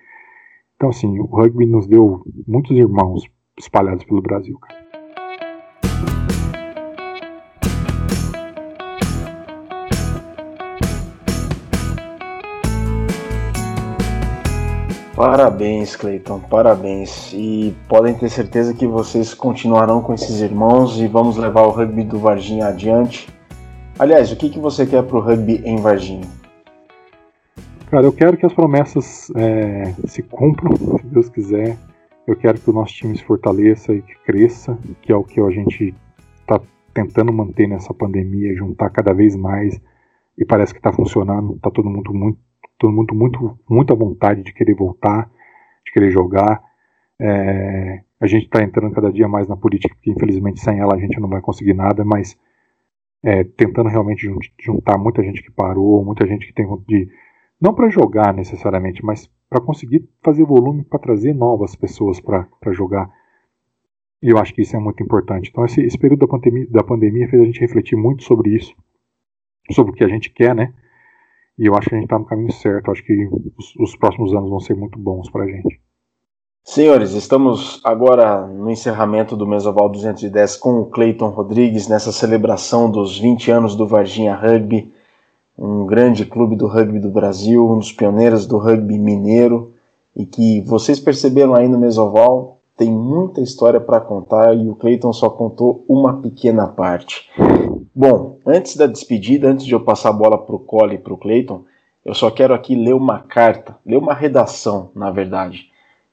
[0.77, 3.25] Então, assim, o rugby nos deu muitos irmãos
[3.59, 4.59] espalhados pelo Brasil.
[15.15, 17.31] Parabéns, Cleiton, parabéns.
[17.35, 22.05] E podem ter certeza que vocês continuarão com esses irmãos e vamos levar o rugby
[22.05, 23.29] do Varginha adiante.
[24.01, 26.26] Aliás, o que, que você quer para o rugby em Varginha?
[27.90, 31.76] Cara, eu quero que as promessas é, se cumpram, se Deus quiser.
[32.26, 35.38] Eu quero que o nosso time se fortaleça e que cresça, que é o que
[35.38, 35.94] a gente
[36.40, 36.59] está
[36.94, 39.78] tentando manter nessa pandemia, juntar cada vez mais
[40.38, 41.57] e parece que está funcionando.
[41.57, 42.38] Está todo mundo muito,
[42.78, 45.30] todo mundo muito, muito à vontade de querer voltar,
[45.84, 46.62] de querer jogar.
[47.20, 50.98] É, a gente está entrando cada dia mais na política, porque infelizmente sem ela a
[50.98, 52.34] gente não vai conseguir nada, mas
[53.23, 54.27] é, tentando realmente
[54.61, 57.09] juntar muita gente que parou, muita gente que tem de
[57.61, 63.11] não para jogar necessariamente, mas para conseguir fazer volume para trazer novas pessoas para jogar.
[64.23, 65.51] E eu acho que isso é muito importante.
[65.51, 68.75] Então, esse, esse período da pandemia, da pandemia fez a gente refletir muito sobre isso,
[69.73, 70.73] sobre o que a gente quer, né?
[71.59, 72.89] E eu acho que a gente está no caminho certo.
[72.89, 75.81] Eu acho que os, os próximos anos vão ser muito bons para a gente.
[76.65, 83.19] Senhores, estamos agora no encerramento do Mesoval 210 com o Cleiton Rodrigues nessa celebração dos
[83.19, 84.93] 20 anos do Varginha Rugby
[85.61, 89.75] um grande clube do rugby do Brasil, um dos pioneiros do rugby mineiro,
[90.17, 95.13] e que vocês perceberam aí no Mesoval, tem muita história para contar e o Cleiton
[95.13, 97.29] só contou uma pequena parte.
[97.95, 101.13] Bom, antes da despedida, antes de eu passar a bola para o Cole e para
[101.13, 101.65] o Cleiton,
[102.03, 105.70] eu só quero aqui ler uma carta, ler uma redação, na verdade.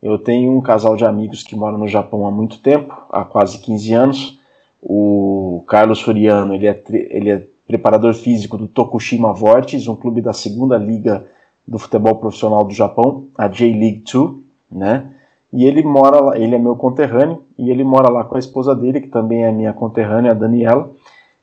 [0.07, 3.59] Eu tenho um casal de amigos que mora no Japão há muito tempo, há quase
[3.59, 4.39] 15 anos.
[4.81, 10.31] O Carlos Furiano, ele é, ele é preparador físico do Tokushima Vortis, um clube da
[10.31, 11.25] segunda liga
[11.67, 14.35] do futebol profissional do Japão, a J-League 2,
[14.71, 15.11] né?
[15.51, 18.73] E ele mora lá, ele é meu conterrâneo, e ele mora lá com a esposa
[18.73, 20.89] dele, que também é minha conterrânea, a Daniela,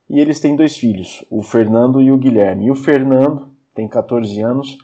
[0.09, 2.65] e eles têm dois filhos, o Fernando e o Guilherme.
[2.65, 4.79] E o Fernando tem 14 anos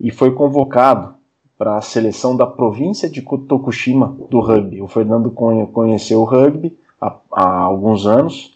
[0.00, 1.17] e foi convocado
[1.58, 4.80] para a seleção da província de Tokushima do rugby.
[4.80, 8.54] O Fernando conheceu o rugby há, há alguns anos,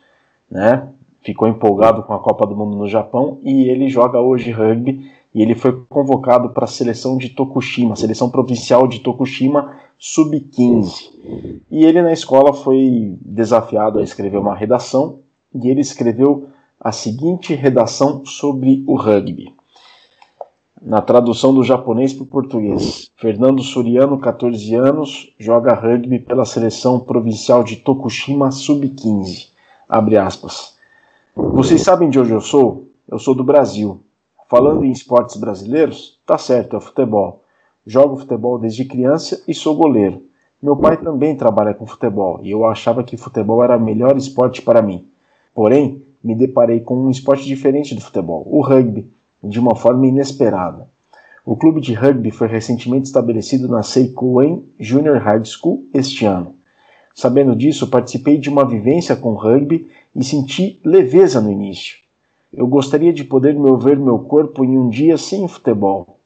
[0.49, 0.89] né?
[1.21, 5.41] ficou empolgado com a Copa do Mundo no Japão e ele joga hoje rugby e
[5.43, 11.11] ele foi convocado para a seleção de Tokushima, seleção provincial de Tokushima sub-15.
[11.71, 15.21] E ele na escola foi desafiado a escrever uma redação
[15.55, 16.49] e ele escreveu
[16.79, 19.55] a seguinte redação sobre o rugby.
[20.85, 26.99] Na tradução do japonês para o português, Fernando Suriano, 14 anos, joga rugby pela seleção
[26.99, 29.51] provincial de Tokushima sub-15.
[29.89, 30.77] Abre aspas.
[31.37, 32.89] Vocês sabem de onde eu sou?
[33.09, 34.01] Eu sou do Brasil.
[34.49, 37.45] Falando em esportes brasileiros, tá certo, é futebol.
[37.87, 40.25] Jogo futebol desde criança e sou goleiro.
[40.61, 44.61] Meu pai também trabalha com futebol e eu achava que futebol era o melhor esporte
[44.61, 45.07] para mim.
[45.55, 49.09] Porém, me deparei com um esporte diferente do futebol, o rugby,
[49.43, 50.89] de uma forma inesperada.
[51.45, 56.55] O clube de rugby foi recentemente estabelecido na Seikoen Junior High School este ano.
[57.15, 61.99] Sabendo disso, participei de uma vivência com rugby e senti leveza no início.
[62.53, 66.21] Eu gostaria de poder mover meu corpo em um dia sem futebol.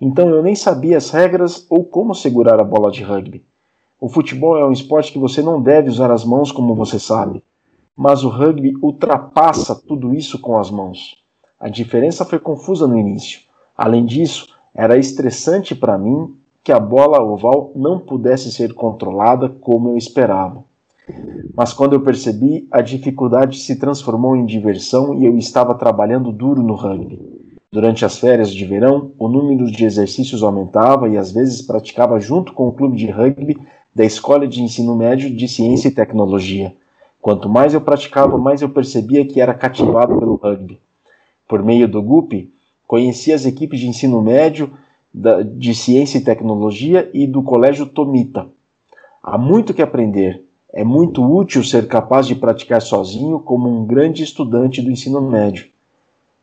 [0.00, 3.44] Então eu nem sabia as regras ou como segurar a bola de rugby.
[4.00, 7.42] O futebol é um esporte que você não deve usar as mãos, como você sabe.
[7.96, 11.22] Mas o rugby ultrapassa tudo isso com as mãos.
[11.60, 13.42] A diferença foi confusa no início.
[13.76, 16.34] Além disso, era estressante para mim
[16.64, 20.64] que a bola oval não pudesse ser controlada como eu esperava.
[21.54, 26.62] Mas quando eu percebi, a dificuldade se transformou em diversão e eu estava trabalhando duro
[26.62, 27.20] no rugby.
[27.70, 32.54] Durante as férias de verão, o número de exercícios aumentava e às vezes praticava junto
[32.54, 33.58] com o clube de rugby
[33.94, 36.74] da Escola de Ensino Médio de Ciência e Tecnologia.
[37.20, 40.80] Quanto mais eu praticava, mais eu percebia que era cativado pelo rugby.
[41.50, 42.48] Por meio do GUP,
[42.86, 44.72] conheci as equipes de ensino médio
[45.56, 48.46] de Ciência e Tecnologia e do Colégio Tomita.
[49.20, 50.44] Há muito que aprender.
[50.72, 55.66] É muito útil ser capaz de praticar sozinho como um grande estudante do ensino médio.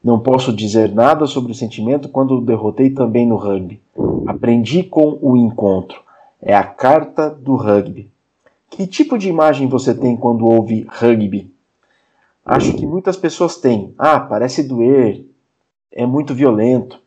[0.04, 3.80] Não posso dizer nada sobre o sentimento quando derrotei também no rugby.
[4.26, 6.02] Aprendi com o encontro.
[6.42, 8.12] É a carta do rugby.
[8.70, 11.50] Que tipo de imagem você tem quando ouve rugby?
[12.50, 13.94] Acho que muitas pessoas têm.
[13.98, 15.26] Ah, parece doer,
[15.92, 16.98] é muito violento.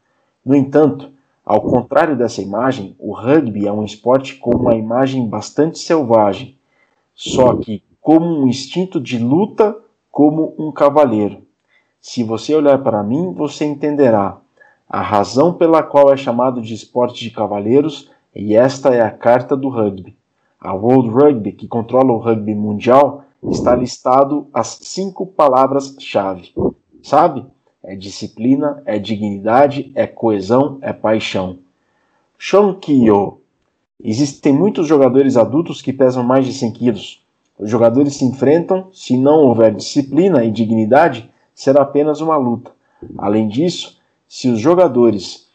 [0.44, 1.10] No entanto,
[1.42, 6.58] ao contrário dessa imagem, o rugby é um esporte com uma imagem bastante selvagem,
[7.14, 9.74] só que como um instinto de luta,
[10.10, 11.40] como um cavaleiro.
[12.02, 14.36] Se você olhar para mim, você entenderá
[14.86, 19.56] a razão pela qual é chamado de esporte de cavaleiros, e esta é a carta
[19.56, 20.14] do rugby.
[20.60, 26.52] A World Rugby, que controla o rugby mundial, está listado as cinco palavras-chave.
[27.02, 27.46] Sabe?
[27.82, 31.58] É disciplina, é dignidade, é coesão, é paixão.
[32.36, 33.40] Shonkyo.
[34.02, 37.24] Existem muitos jogadores adultos que pesam mais de 100 quilos.
[37.58, 42.72] Os jogadores se enfrentam, se não houver disciplina e dignidade, será apenas uma luta.
[43.18, 45.46] Além disso, se os jogadores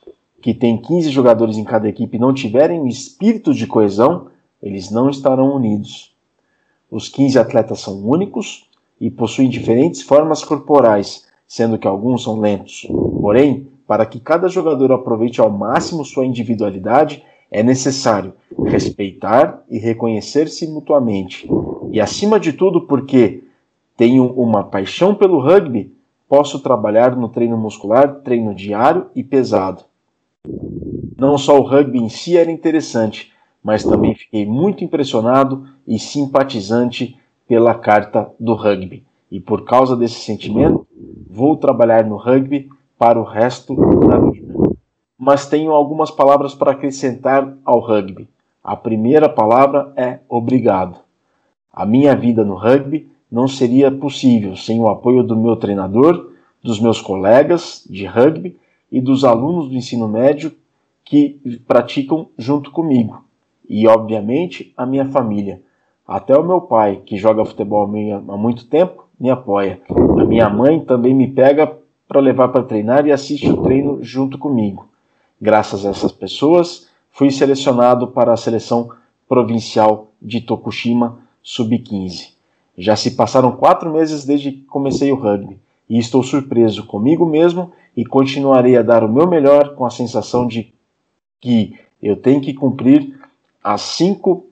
[0.42, 4.28] que têm 15 jogadores em cada equipe não tiverem espírito de coesão,
[4.62, 6.15] eles não estarão unidos.
[6.90, 8.70] Os 15 atletas são únicos
[9.00, 12.88] e possuem diferentes formas corporais, sendo que alguns são lentos.
[13.22, 18.34] Porém, para que cada jogador aproveite ao máximo sua individualidade, é necessário
[18.66, 21.48] respeitar e reconhecer-se mutuamente.
[21.92, 23.44] E acima de tudo, porque
[23.96, 25.94] tenho uma paixão pelo rugby,
[26.28, 29.84] posso trabalhar no treino muscular, treino diário e pesado.
[31.18, 33.32] Não só o rugby em si era interessante,
[33.64, 37.18] mas também fiquei muito impressionado e simpatizante
[37.48, 39.04] pela carta do rugby.
[39.32, 40.88] E por causa desse sentimento,
[41.30, 43.76] vou trabalhar no rugby para o resto
[44.08, 44.54] da vida.
[45.18, 48.28] Mas tenho algumas palavras para acrescentar ao rugby.
[48.64, 51.00] A primeira palavra é obrigado.
[51.72, 56.32] A minha vida no rugby não seria possível sem o apoio do meu treinador,
[56.64, 58.58] dos meus colegas de rugby
[58.92, 60.52] e dos alunos do ensino médio
[61.04, 63.24] que praticam junto comigo.
[63.68, 65.62] E, obviamente, a minha família.
[66.08, 69.82] Até o meu pai, que joga futebol há muito tempo, me apoia.
[69.90, 71.72] A minha mãe também me pega
[72.08, 74.88] para levar para treinar e assiste o treino junto comigo.
[75.42, 78.90] Graças a essas pessoas, fui selecionado para a seleção
[79.28, 82.34] provincial de Tokushima Sub-15.
[82.78, 85.58] Já se passaram quatro meses desde que comecei o rugby
[85.90, 90.46] e estou surpreso comigo mesmo e continuarei a dar o meu melhor com a sensação
[90.46, 90.74] de
[91.40, 93.18] que eu tenho que cumprir
[93.64, 94.46] as cinco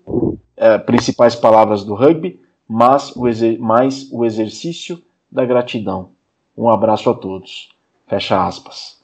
[0.56, 3.24] é, principais palavras do rugby, mas o,
[3.60, 5.02] mais o exercício
[5.32, 6.10] da gratidão.
[6.58, 7.70] Um abraço a todos.
[8.08, 9.02] Fecha aspas.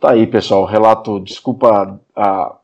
[0.00, 0.64] Tá aí, pessoal.
[0.64, 2.56] Relato, desculpa a,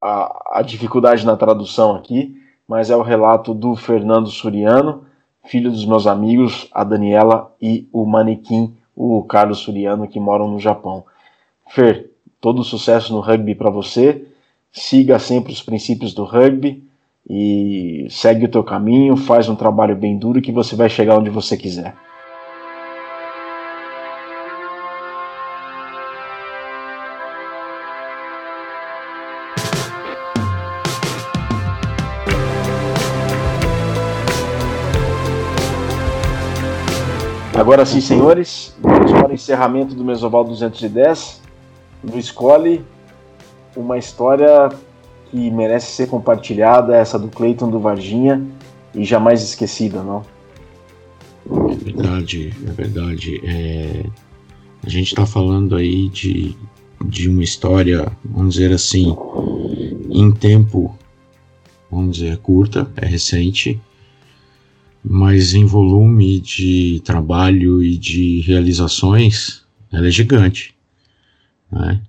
[0.00, 5.04] a, a dificuldade na tradução aqui, mas é o relato do Fernando Suriano,
[5.44, 10.58] filho dos meus amigos, a Daniela e o manequim, o Carlos Suriano, que moram no
[10.58, 11.04] Japão.
[11.68, 12.10] Fer,
[12.40, 14.26] todo sucesso no rugby para você.
[14.72, 16.88] Siga sempre os princípios do rugby
[17.28, 21.30] e segue o teu caminho, faz um trabalho bem duro que você vai chegar onde
[21.30, 21.94] você quiser.
[37.60, 41.42] Agora sim, senhores, vamos para o encerramento do Mesoval 210.
[42.02, 42.82] No Escolhe,
[43.76, 44.70] uma história
[45.30, 48.44] que merece ser compartilhada, essa do Cleiton do Varginha,
[48.94, 50.22] e jamais esquecida, não?
[51.70, 53.40] É verdade, é verdade.
[53.44, 54.04] É...
[54.84, 56.56] A gente está falando aí de,
[57.04, 59.14] de uma história, vamos dizer assim,
[60.10, 60.96] em tempo,
[61.90, 63.80] vamos dizer, curta, é recente,
[65.04, 69.62] mas em volume de trabalho e de realizações,
[69.92, 70.74] ela é gigante.
[71.70, 72.00] Né?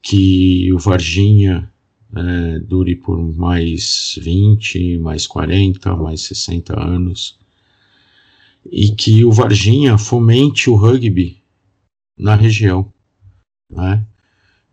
[0.00, 1.71] Que o Varginha
[2.14, 7.38] é, dure por mais 20, mais 40, mais 60 anos,
[8.70, 11.42] e que o Varginha fomente o rugby
[12.18, 12.92] na região.
[13.70, 14.04] Né?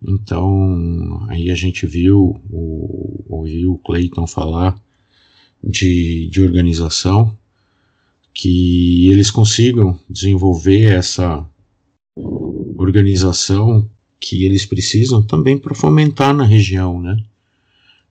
[0.05, 4.79] Então, aí a gente viu, o, ouviu o Clayton falar
[5.63, 7.37] de, de organização,
[8.33, 11.45] que eles consigam desenvolver essa,
[12.83, 13.89] organização
[14.19, 17.17] que eles precisam também para fomentar na região, né?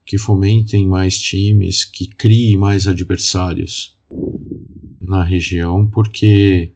[0.09, 3.95] Que fomentem mais times, que criem mais adversários
[4.99, 6.71] na região, porque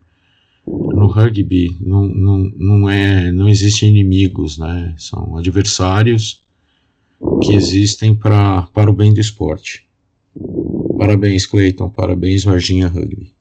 [0.67, 4.93] no rugby não, não, não, é, não existem inimigos, né?
[4.99, 6.43] São adversários
[7.41, 9.89] que existem pra, para o bem do esporte.
[10.99, 11.89] Parabéns, Cleiton.
[11.89, 13.33] Parabéns, Varginha Rugby.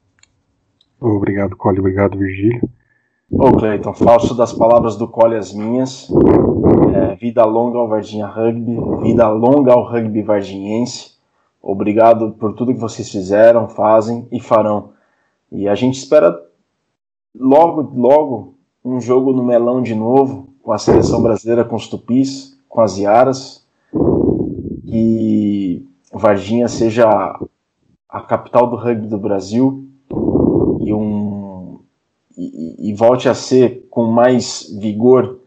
[0.99, 1.77] Obrigado, Cole.
[1.77, 2.67] Obrigado, Virgílio.
[3.29, 6.09] Ô, Cleiton, falso das palavras do Cole as minhas.
[6.93, 11.13] É, vida longa ao Varginha Rugby, vida longa ao rugby varginhense.
[11.59, 14.89] Obrigado por tudo que vocês fizeram, fazem e farão.
[15.51, 16.39] E a gente espera
[17.33, 18.53] logo, logo
[18.85, 22.99] um jogo no melão de novo, com a seleção brasileira, com os tupis, com as
[22.99, 23.65] iaras.
[24.85, 25.83] Que
[26.13, 27.07] Varginha seja
[28.07, 29.87] a capital do rugby do Brasil
[30.79, 31.79] e um
[32.37, 35.39] e, e, volte a ser com mais vigor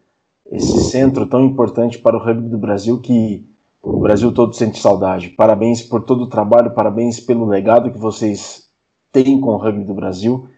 [0.50, 3.44] esse centro tão importante para o rugby do Brasil que
[3.82, 5.30] o Brasil todo sente saudade.
[5.30, 8.68] Parabéns por todo o trabalho, parabéns pelo legado que vocês
[9.12, 10.48] têm com o rugby do Brasil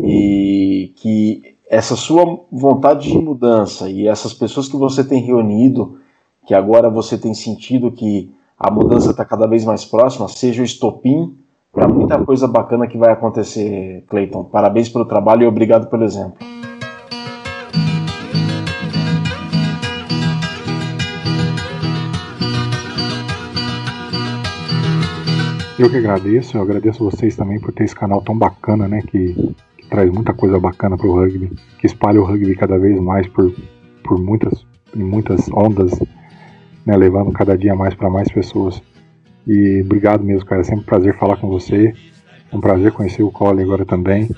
[0.00, 5.98] e que essa sua vontade de mudança e essas pessoas que você tem reunido,
[6.46, 10.64] que agora você tem sentido que a mudança está cada vez mais próxima, seja o
[10.64, 11.36] estopim
[11.72, 14.44] para muita coisa bacana que vai acontecer, Clayton.
[14.44, 16.55] Parabéns pelo trabalho e obrigado pelo exemplo.
[25.78, 29.34] Eu que agradeço, eu agradeço vocês também por ter esse canal tão bacana, né, que,
[29.76, 33.26] que traz muita coisa bacana para o rugby, que espalha o rugby cada vez mais
[33.26, 33.52] por,
[34.02, 35.92] por muitas, muitas ondas,
[36.84, 38.80] né, levando cada dia mais para mais pessoas.
[39.46, 40.62] E obrigado mesmo, cara.
[40.62, 41.94] É sempre um prazer falar com você.
[42.50, 44.28] É um prazer conhecer o Cole agora também.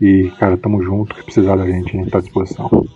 [0.00, 1.16] E, cara, tamo junto.
[1.16, 2.86] Se precisar da gente, a gente tá à disposição.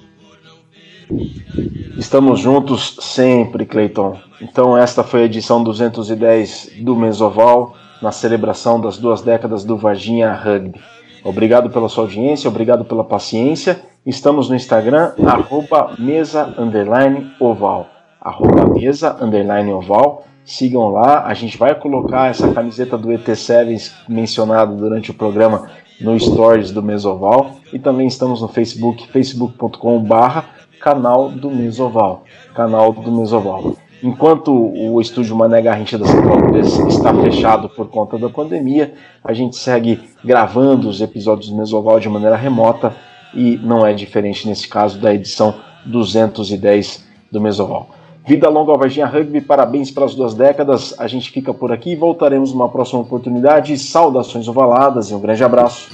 [1.96, 4.16] Estamos juntos sempre, Cleiton.
[4.40, 10.32] Então, esta foi a edição 210 do Mesoval, na celebração das duas décadas do Varginha
[10.32, 10.80] Rugby.
[11.24, 13.80] Obrigado pela sua audiência, obrigado pela paciência.
[14.04, 17.88] Estamos no Instagram, arroba mesa underline oval.
[18.20, 21.26] Arroba mesa underline oval sigam lá.
[21.26, 25.68] A gente vai colocar essa camiseta do ET Sevens mencionado durante o programa
[26.00, 30.44] no Stories do Mesoval e também estamos no Facebook, facebook.com/barra
[30.80, 32.22] canal do Mesoval,
[32.54, 33.74] canal do Mesoval.
[34.06, 39.32] Enquanto o estúdio Mané Garrincha da Central 3 está fechado por conta da pandemia, a
[39.32, 42.94] gente segue gravando os episódios do Mesoval de maneira remota
[43.34, 45.56] e não é diferente nesse caso da edição
[45.86, 47.88] 210 do Mesoval.
[48.24, 50.94] Vida longa ao Varginha Rugby, parabéns pelas duas décadas.
[51.00, 53.76] A gente fica por aqui e voltaremos numa próxima oportunidade.
[53.76, 55.90] Saudações ovaladas e um grande abraço.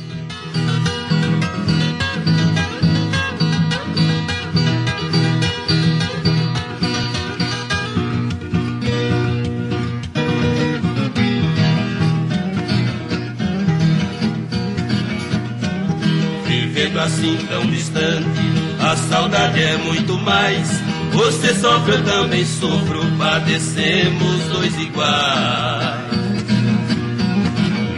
[17.23, 18.41] Assim tão distante,
[18.81, 20.69] a saudade é muito mais
[21.13, 26.03] você sofre, eu também sofro, padecemos dois iguais.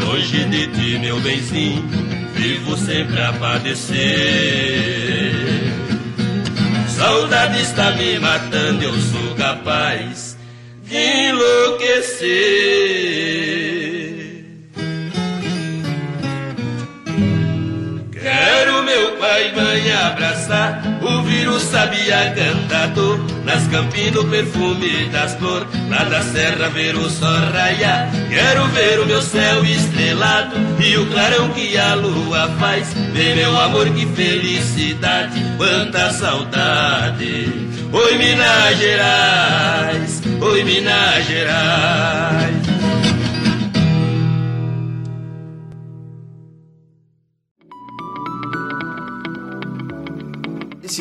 [0.00, 1.82] Longe de ti, meu benzinho,
[2.34, 3.94] vivo sempre a padecer.
[6.88, 10.36] Saudade está me matando, eu sou capaz
[10.82, 13.53] de enlouquecer.
[18.44, 25.34] Quero meu pai e mãe abraçar, ouvir o sabia cantador, nas campinas o perfume das
[25.36, 28.10] flores, lá da serra ver o sol raiar.
[28.28, 32.92] Quero ver o meu céu estrelado e o clarão que a lua faz.
[33.14, 37.50] Ver meu amor, que felicidade, quanta saudade.
[37.92, 42.73] Oi Minas Gerais, oi Minas Gerais.